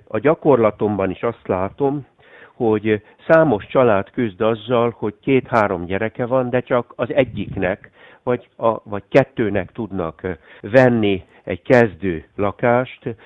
a 0.09 0.19
gyakorlatomban 0.19 1.11
is 1.11 1.23
azt 1.23 1.47
látom, 1.49 2.07
hogy 2.55 3.03
számos 3.29 3.67
család 3.67 4.11
küzd 4.11 4.41
azzal, 4.41 4.95
hogy 4.99 5.15
két-három 5.21 5.85
gyereke 5.85 6.27
van, 6.27 6.51
de 6.51 6.61
csak 6.61 6.93
az 6.97 7.13
egyiknek 7.13 7.91
vagy, 8.23 8.49
a, 8.57 8.81
vagy 8.83 9.03
kettőnek 9.09 9.73
tudnak 9.73 10.39
venni 10.61 11.25
egy 11.45 11.63
kezdő 11.63 12.25
lakást, 12.37 13.17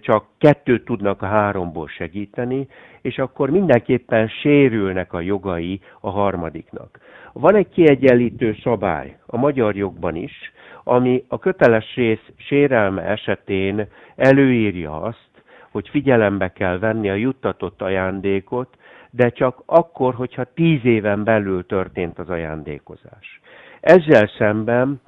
csak 0.00 0.24
kettőt 0.38 0.84
tudnak 0.84 1.22
a 1.22 1.26
háromból 1.26 1.88
segíteni, 1.88 2.68
és 3.00 3.18
akkor 3.18 3.50
mindenképpen 3.50 4.28
sérülnek 4.28 5.12
a 5.12 5.20
jogai 5.20 5.80
a 6.00 6.10
harmadiknak. 6.10 6.98
Van 7.32 7.54
egy 7.54 7.68
kiegyenlítő 7.68 8.56
szabály 8.62 9.16
a 9.26 9.36
magyar 9.36 9.76
jogban 9.76 10.16
is, 10.16 10.52
ami 10.84 11.24
a 11.28 11.38
köteles 11.38 11.94
rész 11.94 12.30
sérelme 12.36 13.02
esetén 13.02 13.86
előírja 14.16 15.00
azt, 15.00 15.31
hogy 15.72 15.88
figyelembe 15.88 16.52
kell 16.52 16.78
venni 16.78 17.10
a 17.10 17.14
juttatott 17.14 17.82
ajándékot, 17.82 18.76
de 19.10 19.28
csak 19.30 19.62
akkor, 19.66 20.14
hogyha 20.14 20.44
tíz 20.54 20.84
éven 20.84 21.24
belül 21.24 21.66
történt 21.66 22.18
az 22.18 22.30
ajándékozás. 22.30 23.40
Ezzel 23.80 24.30
szemben, 24.38 25.00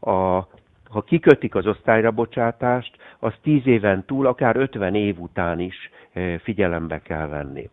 a, 0.00 0.46
ha 0.90 1.02
kikötik 1.06 1.54
az 1.54 1.66
osztályra 1.66 2.10
bocsátást, 2.10 2.96
az 3.18 3.32
tíz 3.42 3.66
éven 3.66 4.04
túl, 4.04 4.26
akár 4.26 4.56
50 4.56 4.94
év 4.94 5.18
után 5.20 5.60
is 5.60 5.90
figyelembe 6.42 7.00
kell 7.02 7.26
venni. 7.26 7.70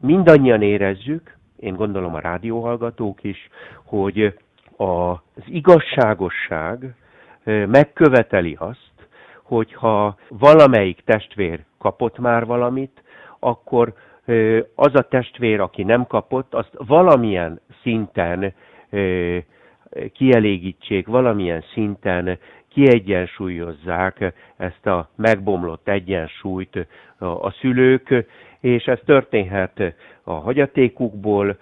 Mindannyian 0.00 0.62
érezzük, 0.62 1.36
én 1.56 1.74
gondolom 1.74 2.14
a 2.14 2.20
rádióhallgatók 2.20 3.24
is, 3.24 3.48
hogy 3.84 4.38
az 4.76 5.42
igazságosság 5.46 6.94
megköveteli 7.44 8.56
azt, 8.58 8.87
hogyha 9.48 10.16
valamelyik 10.28 11.00
testvér 11.04 11.64
kapott 11.78 12.18
már 12.18 12.46
valamit, 12.46 13.02
akkor 13.38 13.92
az 14.74 14.94
a 14.94 15.02
testvér, 15.02 15.60
aki 15.60 15.82
nem 15.82 16.06
kapott, 16.06 16.54
azt 16.54 16.72
valamilyen 16.86 17.60
szinten 17.82 18.54
kielégítsék, 20.12 21.06
valamilyen 21.06 21.64
szinten 21.72 22.38
kiegyensúlyozzák 22.68 24.32
ezt 24.56 24.86
a 24.86 25.08
megbomlott 25.16 25.88
egyensúlyt 25.88 26.86
a 27.18 27.50
szülők, 27.50 28.26
és 28.60 28.84
ez 28.84 28.98
történhet 29.04 29.94
a 30.22 30.32
hagyatékukból, 30.32 31.56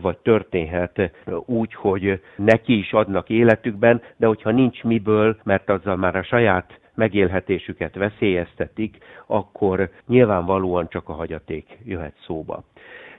vagy 0.00 0.16
történhet 0.16 1.10
úgy, 1.46 1.74
hogy 1.74 2.20
neki 2.36 2.78
is 2.78 2.92
adnak 2.92 3.28
életükben, 3.28 4.02
de 4.16 4.26
hogyha 4.26 4.50
nincs 4.50 4.82
miből, 4.82 5.36
mert 5.44 5.70
azzal 5.70 5.96
már 5.96 6.16
a 6.16 6.22
saját 6.22 6.80
megélhetésüket 6.96 7.94
veszélyeztetik, 7.94 8.98
akkor 9.26 9.90
nyilvánvalóan 10.06 10.88
csak 10.88 11.08
a 11.08 11.12
hagyaték 11.12 11.78
jöhet 11.84 12.16
szóba. 12.26 12.64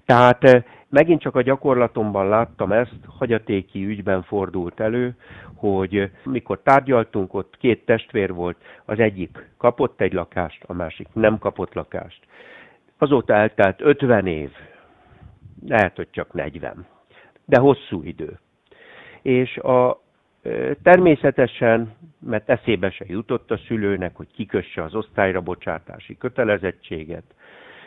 Tehát 0.05 0.43
eh, 0.43 0.63
megint 0.89 1.21
csak 1.21 1.35
a 1.35 1.41
gyakorlatomban 1.41 2.27
láttam 2.27 2.71
ezt, 2.71 2.95
hagyatéki 3.17 3.85
ügyben 3.85 4.23
fordult 4.23 4.79
elő, 4.79 5.15
hogy 5.55 6.11
mikor 6.23 6.61
tárgyaltunk, 6.61 7.33
ott 7.33 7.57
két 7.57 7.85
testvér 7.85 8.33
volt, 8.33 8.57
az 8.85 8.99
egyik 8.99 9.49
kapott 9.57 10.01
egy 10.01 10.13
lakást, 10.13 10.63
a 10.67 10.73
másik 10.73 11.07
nem 11.13 11.37
kapott 11.37 11.73
lakást. 11.73 12.19
Azóta 12.97 13.33
eltelt 13.33 13.81
50 13.81 14.27
év, 14.27 14.49
lehet, 15.67 15.95
hogy 15.95 16.07
csak 16.11 16.33
40, 16.33 16.85
de 17.45 17.59
hosszú 17.59 18.03
idő. 18.03 18.39
És 19.21 19.57
a 19.57 20.01
Természetesen, 20.83 21.93
mert 22.19 22.49
eszébe 22.49 22.89
se 22.89 23.05
jutott 23.07 23.51
a 23.51 23.57
szülőnek, 23.67 24.15
hogy 24.15 24.27
kikösse 24.33 24.83
az 24.83 24.95
osztályra 24.95 25.41
bocsátási 25.41 26.17
kötelezettséget, 26.17 27.23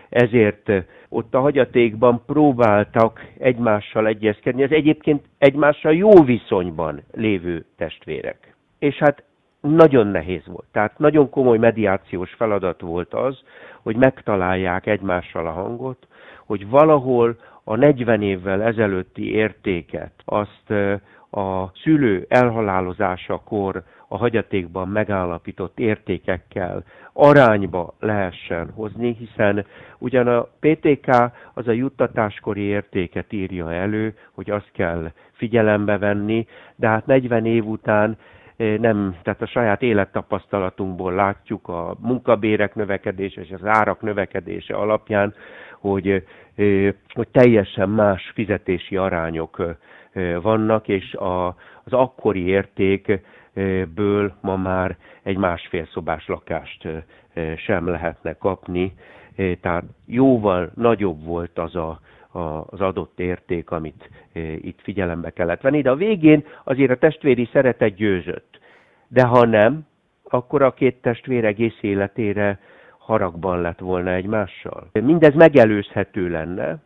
ezért 0.09 0.73
ott 1.09 1.35
a 1.35 1.41
hagyatékban 1.41 2.23
próbáltak 2.27 3.27
egymással 3.39 4.07
egyezkedni, 4.07 4.63
az 4.63 4.73
egyébként 4.73 5.25
egymással 5.39 5.95
jó 5.95 6.23
viszonyban 6.23 7.03
lévő 7.13 7.65
testvérek. 7.77 8.55
És 8.79 8.97
hát 8.97 9.23
nagyon 9.61 10.07
nehéz 10.07 10.47
volt. 10.47 10.67
Tehát 10.73 10.99
nagyon 10.99 11.31
komoly 11.31 11.59
mediációs 11.59 12.33
feladat 12.33 12.81
volt 12.81 13.15
az, 13.15 13.43
hogy 13.83 13.97
megtalálják 13.97 14.87
egymással 14.87 15.47
a 15.47 15.53
hangot, 15.53 16.07
hogy 16.47 16.69
valahol 16.69 17.37
a 17.65 17.77
40 17.77 18.23
évvel 18.23 18.63
ezelőtti 18.63 19.33
értéket 19.35 20.13
azt 20.25 20.73
a 21.31 21.71
szülő 21.83 22.27
elhalálozásakor 22.29 23.83
a 24.09 24.17
hagyatékban 24.17 24.89
megállapított 24.89 25.79
értékekkel 25.79 26.85
arányba 27.13 27.95
lehessen 28.01 28.71
hozni, 28.75 29.17
hiszen 29.19 29.67
ugyan 29.99 30.27
a 30.27 30.49
PTK 30.61 31.09
az 31.55 31.69
a 31.69 31.73
juttatáskori 31.73 32.61
értéket 32.61 33.33
írja 33.33 33.73
elő, 33.73 34.15
hogy 34.33 34.51
azt 34.51 34.71
kell 34.73 35.13
figyelembe 35.33 35.99
venni, 35.99 36.47
de 36.77 36.89
hát 36.89 37.07
40 37.07 37.47
év 37.47 37.67
után 37.67 38.17
nem, 38.79 39.17
tehát 39.23 39.43
a 39.43 39.47
saját 39.47 39.83
élettapasztalatunkból 39.83 41.13
látjuk 41.13 41.69
a 41.69 41.97
munkabérek 42.01 42.75
növekedése 42.75 43.41
és 43.41 43.51
az 43.51 43.65
árak 43.65 44.01
növekedése 44.01 44.75
alapján, 44.75 45.35
hogy, 45.79 46.25
hogy 47.15 47.29
teljesen 47.33 47.89
más 47.89 48.31
fizetési 48.35 48.97
arányok 48.97 49.77
vannak, 50.43 50.89
és 50.89 51.15
a, 51.15 51.47
az 51.85 51.93
akkori 51.93 52.47
értékből 52.47 54.33
ma 54.41 54.57
már 54.57 54.97
egy 55.23 55.37
másfél 55.37 55.87
szobás 55.93 56.27
lakást 56.27 56.89
sem 57.57 57.89
lehetne 57.89 58.33
kapni, 58.33 58.95
tehát 59.61 59.85
jóval 60.07 60.71
nagyobb 60.75 61.25
volt 61.25 61.59
az 61.59 61.77
a, 61.77 62.01
az 62.33 62.81
adott 62.81 63.21
érték, 63.21 63.71
amit 63.71 64.11
itt 64.57 64.81
figyelembe 64.83 65.31
kellett 65.31 65.61
venni, 65.61 65.83
de 65.83 65.91
a 65.91 65.97
végén 65.97 66.45
azért 66.65 66.91
a 66.91 66.99
testvéri 66.99 67.49
szeretet 67.53 67.95
győzött. 67.95 68.59
De 69.09 69.25
ha 69.25 69.47
nem, 69.47 69.87
akkor 70.25 70.63
a 70.63 70.75
két 70.75 71.01
testvér 71.03 71.45
egész 71.45 71.79
életére 71.81 72.61
haragban 72.99 73.61
lett 73.61 73.79
volna 73.79 74.13
egymással. 74.13 74.89
Mindez 74.93 75.35
megelőzhető 75.35 76.29
lenne, 76.29 76.79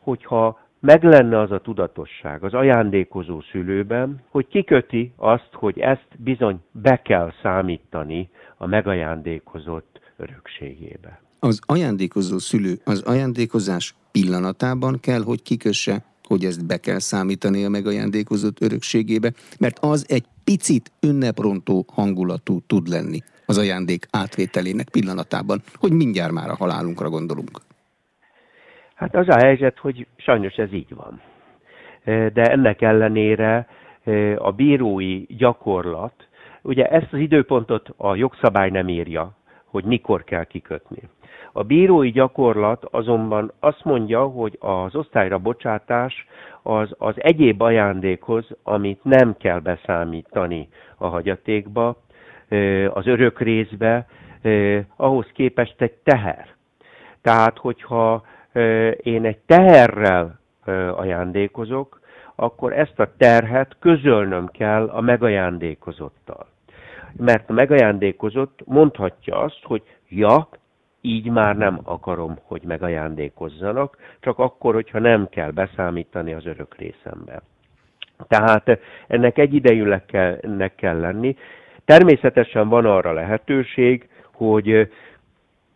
hogyha 0.00 0.58
meg 0.80 1.04
lenne 1.04 1.38
az 1.38 1.50
a 1.50 1.60
tudatosság 1.60 2.44
az 2.44 2.54
ajándékozó 2.54 3.40
szülőben, 3.40 4.22
hogy 4.28 4.46
kiköti 4.46 5.12
azt, 5.16 5.48
hogy 5.52 5.78
ezt 5.78 6.08
bizony 6.18 6.60
be 6.72 7.02
kell 7.02 7.32
számítani 7.42 8.30
a 8.56 8.66
megajándékozott 8.66 9.99
örökségébe. 10.20 11.20
Az 11.38 11.60
ajándékozó 11.66 12.38
szülő 12.38 12.74
az 12.84 13.02
ajándékozás 13.02 13.94
pillanatában 14.10 15.00
kell, 15.00 15.22
hogy 15.22 15.42
kikösse, 15.42 16.04
hogy 16.24 16.44
ezt 16.44 16.66
be 16.66 16.76
kell 16.76 16.98
számítani 16.98 17.64
a 17.64 17.68
megajándékozott 17.68 18.60
örökségébe, 18.60 19.32
mert 19.58 19.78
az 19.80 20.06
egy 20.08 20.24
picit 20.44 20.92
ünneprontó 21.00 21.84
hangulatú 21.92 22.60
tud 22.66 22.88
lenni 22.88 23.18
az 23.46 23.58
ajándék 23.58 24.06
átvételének 24.10 24.88
pillanatában, 24.88 25.62
hogy 25.74 25.92
mindjárt 25.92 26.32
már 26.32 26.50
a 26.50 26.56
halálunkra 26.56 27.08
gondolunk. 27.08 27.58
Hát 28.94 29.14
az 29.14 29.28
a 29.28 29.38
helyzet, 29.38 29.78
hogy 29.78 30.06
sajnos 30.16 30.54
ez 30.54 30.72
így 30.72 30.94
van. 30.94 31.20
De 32.04 32.42
ennek 32.42 32.82
ellenére 32.82 33.66
a 34.36 34.52
bírói 34.52 35.24
gyakorlat, 35.28 36.28
ugye 36.62 36.86
ezt 36.86 37.12
az 37.12 37.18
időpontot 37.18 37.88
a 37.96 38.14
jogszabály 38.14 38.70
nem 38.70 38.88
írja, 38.88 39.36
hogy 39.70 39.84
mikor 39.84 40.24
kell 40.24 40.44
kikötni. 40.44 41.02
A 41.52 41.62
bírói 41.62 42.10
gyakorlat 42.10 42.84
azonban 42.90 43.52
azt 43.60 43.84
mondja, 43.84 44.24
hogy 44.24 44.56
az 44.60 44.94
osztályra 44.94 45.38
bocsátás 45.38 46.26
az, 46.62 46.94
az 46.98 47.14
egyéb 47.16 47.62
ajándékhoz, 47.62 48.46
amit 48.62 49.04
nem 49.04 49.36
kell 49.36 49.58
beszámítani 49.58 50.68
a 50.96 51.06
hagyatékba, 51.06 51.96
az 52.88 53.06
örök 53.06 53.40
részbe, 53.40 54.06
ahhoz 54.96 55.26
képest 55.32 55.80
egy 55.82 55.92
teher. 55.92 56.46
Tehát, 57.22 57.58
hogyha 57.58 58.24
én 59.02 59.24
egy 59.24 59.38
teherrel 59.46 60.40
ajándékozok, 60.96 62.00
akkor 62.34 62.72
ezt 62.72 63.00
a 63.00 63.12
terhet 63.16 63.76
közölnöm 63.78 64.46
kell 64.46 64.88
a 64.88 65.00
megajándékozottal. 65.00 66.46
Mert 67.16 67.48
megajándékozott 67.48 68.60
mondhatja 68.64 69.38
azt, 69.38 69.60
hogy 69.62 69.82
ja, 70.08 70.48
így 71.00 71.30
már 71.30 71.56
nem 71.56 71.80
akarom, 71.84 72.38
hogy 72.42 72.62
megajándékozzanak, 72.62 73.96
csak 74.20 74.38
akkor, 74.38 74.74
hogyha 74.74 74.98
nem 74.98 75.28
kell 75.28 75.50
beszámítani 75.50 76.32
az 76.32 76.46
örök 76.46 76.76
részembe. 76.76 77.42
Tehát 78.28 78.78
ennek 79.06 79.38
egyidejűleg 79.38 80.04
kell, 80.06 80.38
ennek 80.42 80.74
kell 80.74 80.98
lenni. 80.98 81.36
Természetesen 81.84 82.68
van 82.68 82.84
arra 82.84 83.12
lehetőség, 83.12 84.08
hogy 84.32 84.90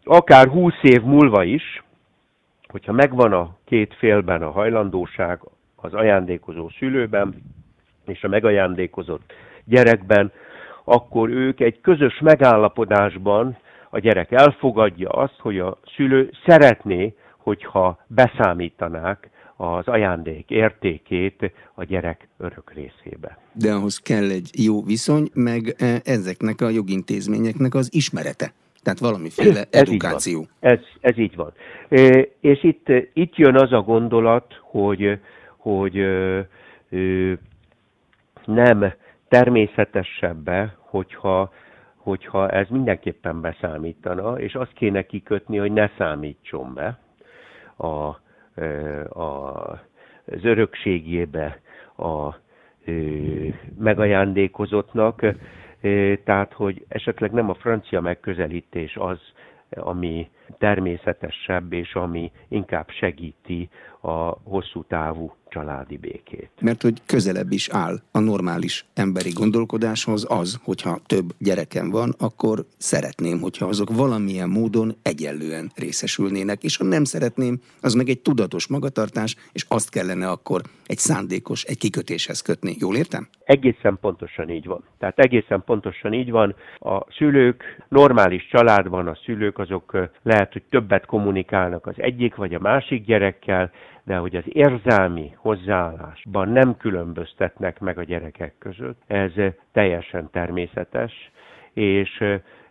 akár 0.05 0.49
20 0.49 0.75
év 0.83 1.03
múlva 1.03 1.45
is, 1.45 1.83
hogyha 2.69 2.93
megvan 2.93 3.33
a 3.33 3.57
két 3.65 3.95
félben 3.95 4.43
a 4.43 4.51
hajlandóság, 4.51 5.41
az 5.77 5.95
ajándékozó 5.95 6.69
szülőben 6.69 7.43
és 8.07 8.25
a 8.25 8.29
megajándékozott 8.29 9.33
gyerekben, 9.65 10.33
akkor 10.85 11.29
ők 11.31 11.61
egy 11.61 11.81
közös 11.81 12.21
megállapodásban 12.21 13.57
a 13.91 13.99
gyerek 13.99 14.33
elfogadja 14.33 15.09
azt, 15.09 15.39
hogy 15.39 15.59
a 15.59 15.79
szülő 15.97 16.31
szeretné, 16.47 17.15
hogyha 17.37 18.05
beszámítanák 18.07 19.31
az 19.57 19.89
ajándék 19.89 20.51
értékét 20.51 21.53
a 21.75 21.85
gyerek 21.85 22.29
örök 22.39 22.73
részébe. 22.75 23.39
De 23.53 23.73
ahhoz 23.73 23.99
kell 23.99 24.31
egy 24.31 24.51
jó 24.65 24.83
viszony, 24.83 25.31
meg 25.35 25.75
e, 25.79 26.01
ezeknek 26.05 26.61
a 26.61 26.69
jogintézményeknek 26.69 27.75
az 27.75 27.89
ismerete. 27.93 28.53
Tehát 28.83 28.99
valamiféle 28.99 29.61
ez 29.61 29.67
edukáció. 29.71 30.41
Így 30.41 30.49
ez, 30.61 30.79
ez 31.01 31.19
így 31.19 31.37
van. 31.37 31.53
E, 31.89 32.29
és 32.41 32.65
itt, 32.65 32.89
itt 33.13 33.37
jön 33.37 33.57
az 33.57 33.73
a 33.73 33.81
gondolat, 33.81 34.61
hogy, 34.61 35.19
hogy 35.57 35.95
nem 38.45 38.93
természetesebbe, 39.29 40.75
hogyha 40.79 41.53
hogyha 42.05 42.49
ez 42.51 42.69
mindenképpen 42.69 43.41
beszámítana, 43.41 44.39
és 44.39 44.55
azt 44.55 44.73
kéne 44.73 45.03
kikötni, 45.03 45.57
hogy 45.57 45.73
ne 45.73 45.89
számítson 45.99 46.75
be 46.75 46.99
a, 47.77 48.17
a, 49.21 49.71
az 50.27 50.45
örökségébe 50.45 51.61
a 51.97 52.35
megajándékozottnak, 53.79 55.21
tehát 56.25 56.53
hogy 56.53 56.85
esetleg 56.89 57.33
nem 57.33 57.51
a 57.51 57.55
francia 57.55 58.01
megközelítés 58.01 58.97
az, 58.97 59.21
ami 59.71 60.31
természetesebb, 60.59 61.73
és 61.73 61.95
ami 61.95 62.33
inkább 62.49 62.91
segíti 62.91 63.69
a 64.01 64.37
hosszú 64.45 64.85
távú 64.89 65.33
családi 65.49 65.97
békét. 65.97 66.51
Mert 66.61 66.83
hogy 66.83 67.03
közelebb 67.07 67.51
is 67.53 67.69
áll 67.69 67.97
a 68.13 68.19
normális 68.19 68.85
emberi 68.95 69.31
gondolkodáshoz 69.31 70.27
az, 70.29 70.61
hogyha 70.65 70.99
több 71.07 71.25
gyerekem 71.39 71.91
van, 71.91 72.15
akkor 72.19 72.65
szeretném, 72.77 73.41
hogyha 73.41 73.67
azok 73.67 73.97
valamilyen 73.97 74.49
módon 74.49 74.95
egyenlően 75.03 75.71
részesülnének, 75.75 76.63
és 76.63 76.77
ha 76.77 76.85
nem 76.85 77.05
szeretném, 77.05 77.61
az 77.81 77.95
meg 77.95 78.09
egy 78.09 78.21
tudatos 78.21 78.69
magatartás, 78.69 79.37
és 79.53 79.65
azt 79.69 79.91
kellene 79.91 80.29
akkor 80.29 80.61
egy 80.87 80.99
szándékos, 80.99 81.63
egy 81.63 81.79
kikötéshez 81.79 82.41
kötni. 82.41 82.77
Jól 82.79 82.97
értem? 82.97 83.29
Egészen 83.45 83.99
pontosan 84.01 84.51
így 84.51 84.67
van. 84.67 84.85
Tehát 84.99 85.19
egészen 85.19 85.63
pontosan 85.65 86.13
így 86.13 86.31
van. 86.31 86.55
A 86.79 87.13
szülők, 87.13 87.85
normális 87.89 88.49
családban 88.51 89.07
a 89.07 89.19
szülők 89.25 89.59
azok 89.59 90.09
lehet, 90.35 90.53
hogy 90.53 90.63
többet 90.71 91.07
kommunikálnak 91.07 91.87
az 91.87 91.95
egyik 91.97 92.35
vagy 92.35 92.55
a 92.55 92.59
másik 92.61 93.05
gyerekkel, 93.05 93.71
de 94.05 94.17
hogy 94.17 94.37
az 94.37 94.45
érzelmi 94.47 95.33
hozzáállásban 95.37 96.49
nem 96.49 96.77
különböztetnek 96.77 97.81
meg 97.81 97.99
a 97.99 98.03
gyerekek 98.03 98.55
között, 98.59 99.03
ez 99.07 99.33
teljesen 99.73 100.29
természetes, 100.31 101.13
és 101.73 102.25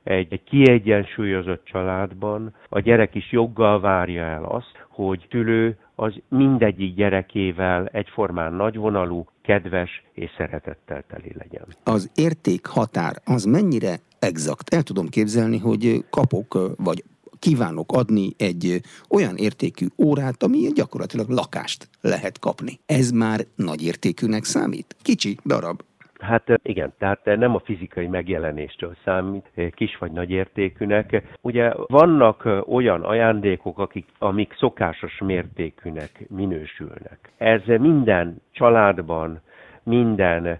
egy, 0.04 0.28
egy 0.30 0.44
kiegyensúlyozott 0.44 1.66
családban 1.66 2.56
a 2.70 2.80
gyerek 2.80 3.16
is 3.16 3.32
joggal 3.32 3.80
várja 3.80 4.24
el 4.24 4.44
azt, 4.44 4.86
hogy 4.90 5.26
tülő 5.30 5.78
az 5.96 6.14
mindegyik 6.28 6.96
gyerekével 6.96 7.86
egyformán 7.92 8.54
nagyvonalú, 8.54 9.26
kedves 9.42 10.04
és 10.14 10.30
szeretettel 10.38 11.04
teli 11.08 11.32
legyen. 11.38 11.66
Az 11.84 12.12
érték 12.16 12.66
határ 12.66 13.14
az 13.26 13.44
mennyire 13.44 13.96
exakt? 14.20 14.74
El 14.74 14.84
tudom 14.84 15.08
képzelni, 15.08 15.58
hogy 15.58 16.06
kapok, 16.10 16.76
vagy 16.78 17.04
kívánok 17.46 17.92
adni 17.92 18.28
egy 18.38 18.82
olyan 19.10 19.36
értékű 19.36 19.86
órát, 20.06 20.44
ami 20.44 20.58
gyakorlatilag 20.76 21.30
lakást 21.30 21.90
lehet 22.02 22.40
kapni. 22.40 22.74
Ez 22.86 23.12
már 23.12 23.40
nagy 23.56 23.82
értékűnek 23.86 24.44
számít? 24.44 24.96
Kicsi 25.02 25.38
darab. 25.46 25.82
Hát 26.20 26.44
igen, 26.62 26.94
tehát 26.98 27.26
nem 27.26 27.56
a 27.56 27.62
fizikai 27.66 28.08
megjelenéstől 28.08 28.96
számít 29.04 29.46
kis 29.72 29.98
vagy 29.98 30.12
nagy 30.12 30.30
értékűnek. 30.30 31.24
Ugye 31.42 31.74
vannak 31.88 32.50
olyan 32.68 33.02
ajándékok, 33.02 33.80
akik, 33.80 34.06
amik 34.20 34.56
szokásos 34.60 35.18
mértékűnek 35.20 36.26
minősülnek. 36.30 37.32
Ez 37.38 37.62
minden 37.66 38.42
családban, 38.52 39.42
minden 39.84 40.60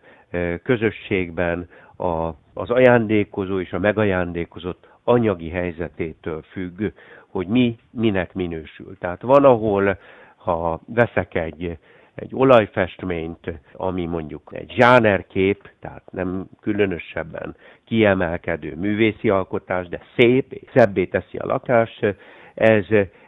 közösségben 0.64 1.68
a, 1.98 2.28
az 2.54 2.70
ajándékozó 2.70 3.60
és 3.60 3.72
a 3.72 3.80
megajándékozott 3.80 4.88
anyagi 5.04 5.50
helyzetétől 5.50 6.42
függ, 6.42 6.92
hogy 7.28 7.48
mi 7.48 7.78
minek 7.92 8.34
minősül. 8.34 8.98
Tehát 9.00 9.22
van, 9.22 9.46
ahol 9.46 9.98
ha 10.36 10.80
veszek 10.86 11.36
egy, 11.36 11.78
egy 12.16 12.30
olajfestményt, 12.32 13.52
ami 13.74 14.06
mondjuk 14.06 14.52
egy 14.52 14.74
zsánerkép, 14.78 15.70
tehát 15.80 16.04
nem 16.12 16.46
különösebben 16.62 17.56
kiemelkedő 17.86 18.76
művészi 18.76 19.30
alkotás, 19.30 19.88
de 19.88 20.00
szép 20.18 20.70
szebbé 20.74 21.06
teszi 21.06 21.38
a 21.38 21.46
lakást, 21.46 22.16
ez 22.54 22.86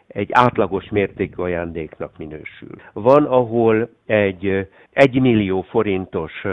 egy 0.07 0.29
átlagos 0.31 0.89
mértékű 0.89 1.41
ajándéknak 1.41 2.17
minősül. 2.17 2.75
Van, 2.93 3.25
ahol 3.25 3.89
egy 4.05 4.67
egy 4.91 5.21
millió 5.21 5.61
forintos 5.61 6.45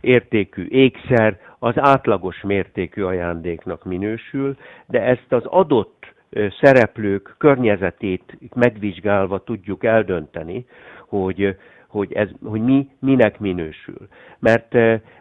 értékű 0.00 0.66
ékszer 0.68 1.40
az 1.66 1.74
átlagos 1.78 2.40
mértékű 2.42 3.02
ajándéknak 3.02 3.84
minősül, 3.84 4.56
de 4.86 5.02
ezt 5.02 5.32
az 5.32 5.44
adott 5.44 6.14
szereplők 6.60 7.34
környezetét 7.38 8.38
megvizsgálva 8.54 9.44
tudjuk 9.44 9.84
eldönteni, 9.84 10.66
hogy 11.08 11.56
hogy, 11.86 12.12
ez, 12.12 12.28
hogy 12.44 12.60
mi 12.60 12.88
minek 12.98 13.38
minősül. 13.38 14.08
Mert, 14.38 14.72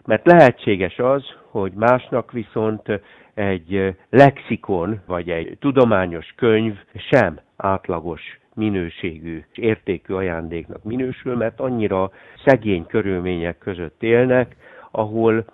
mert 0.05 0.25
lehetséges 0.25 0.99
az, 0.99 1.23
hogy 1.49 1.71
másnak 1.71 2.31
viszont 2.31 3.01
egy 3.33 3.95
lexikon 4.09 5.01
vagy 5.05 5.29
egy 5.29 5.57
tudományos 5.59 6.33
könyv 6.35 6.77
sem 6.95 7.39
átlagos 7.57 8.39
minőségű, 8.53 9.43
értékű 9.53 10.13
ajándéknak 10.13 10.83
minősül, 10.83 11.35
mert 11.35 11.59
annyira 11.59 12.11
szegény 12.45 12.85
körülmények 12.85 13.57
között 13.57 14.03
élnek, 14.03 14.55
ahol 14.91 15.45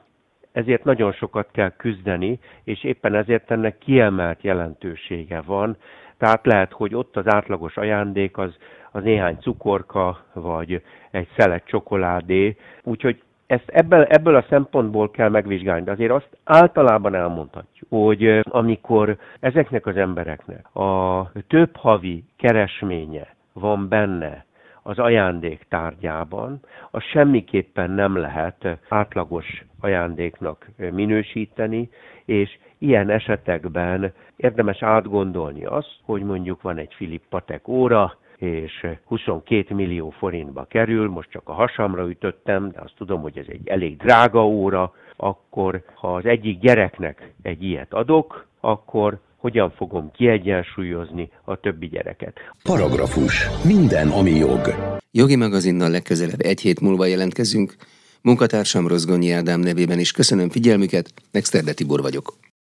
ezért 0.52 0.84
nagyon 0.84 1.12
sokat 1.12 1.48
kell 1.52 1.72
küzdeni, 1.78 2.40
és 2.64 2.84
éppen 2.84 3.16
ezért 3.16 3.52
ennek 3.52 3.78
kiemelt 3.78 4.42
jelentősége 4.42 5.42
van. 5.42 5.78
Tehát 6.18 6.46
lehet, 6.46 6.72
hogy 6.72 6.96
ott 6.96 7.18
az 7.18 7.28
átlagos 7.28 7.78
ajándék 7.78 8.38
az, 8.38 8.56
az 8.92 9.04
néhány 9.04 9.38
cukorka, 9.40 10.24
vagy 10.34 10.82
egy 11.12 11.28
szelet 11.38 11.66
csokoládé, 11.66 12.58
úgyhogy 12.84 13.22
ezt 13.48 13.70
ebből, 13.70 14.04
ebből 14.04 14.36
a 14.36 14.46
szempontból 14.50 15.12
kell 15.12 15.30
megvizsgálni, 15.30 15.84
de 15.84 15.92
azért 15.92 16.12
azt 16.12 16.38
általában 16.44 17.16
elmondhatjuk, 17.16 17.90
hogy 17.90 18.40
amikor 18.44 19.18
ezeknek 19.40 19.86
az 19.86 19.98
embereknek 19.98 20.76
a 20.76 21.32
több 21.48 21.76
havi 21.76 22.24
keresménye 22.38 23.36
van 23.54 23.88
benne 23.88 24.46
az 24.84 25.00
ajándék 25.00 25.66
tárgyában, 25.70 26.60
az 26.92 27.04
semmiképpen 27.04 27.92
nem 27.92 28.16
lehet 28.18 28.80
átlagos 28.90 29.64
ajándéknak 29.80 30.68
minősíteni, 30.78 31.90
és 32.26 32.58
ilyen 32.78 33.10
esetekben 33.10 34.14
érdemes 34.36 34.84
átgondolni 34.84 35.66
azt, 35.66 36.00
hogy 36.04 36.22
mondjuk 36.22 36.62
van 36.62 36.78
egy 36.78 36.94
Filip 36.94 37.24
Patek 37.30 37.68
óra, 37.68 38.18
és 38.38 38.88
22 39.06 39.76
millió 39.76 40.10
forintba 40.10 40.64
kerül, 40.64 41.10
most 41.10 41.30
csak 41.30 41.50
a 41.50 41.54
hasamra 41.54 42.10
ütöttem, 42.10 42.72
de 42.72 42.80
azt 42.82 42.96
tudom, 42.98 43.22
hogy 43.22 43.38
ez 43.38 43.46
egy 43.48 43.68
elég 43.68 43.98
drága 43.98 44.46
óra, 44.46 44.94
akkor 45.16 45.84
ha 45.94 46.16
az 46.16 46.26
egyik 46.26 46.60
gyereknek 46.60 47.34
egy 47.42 47.64
ilyet 47.64 47.94
adok, 47.94 48.48
akkor 48.60 49.20
hogyan 49.42 49.72
fogom 49.72 50.12
kiegyensúlyozni 50.12 51.30
a 51.46 51.60
többi 51.60 51.88
gyereket. 51.88 52.38
Paragrafus. 52.64 53.48
Minden, 53.66 54.08
ami 54.08 54.32
jog. 54.32 54.76
Jogi 55.12 55.36
magazinnal 55.36 55.90
legközelebb 55.90 56.42
egy 56.42 56.62
hét 56.62 56.80
múlva 56.80 57.06
jelentkezünk. 57.06 57.76
Munkatársam 58.22 58.88
Rozgonyi 58.88 59.32
Ádám 59.32 59.60
nevében 59.60 60.00
is 60.00 60.12
köszönöm 60.12 60.50
figyelmüket, 60.50 61.14
Nexterde 61.32 61.74
Tibor 61.74 62.02
vagyok. 62.02 62.51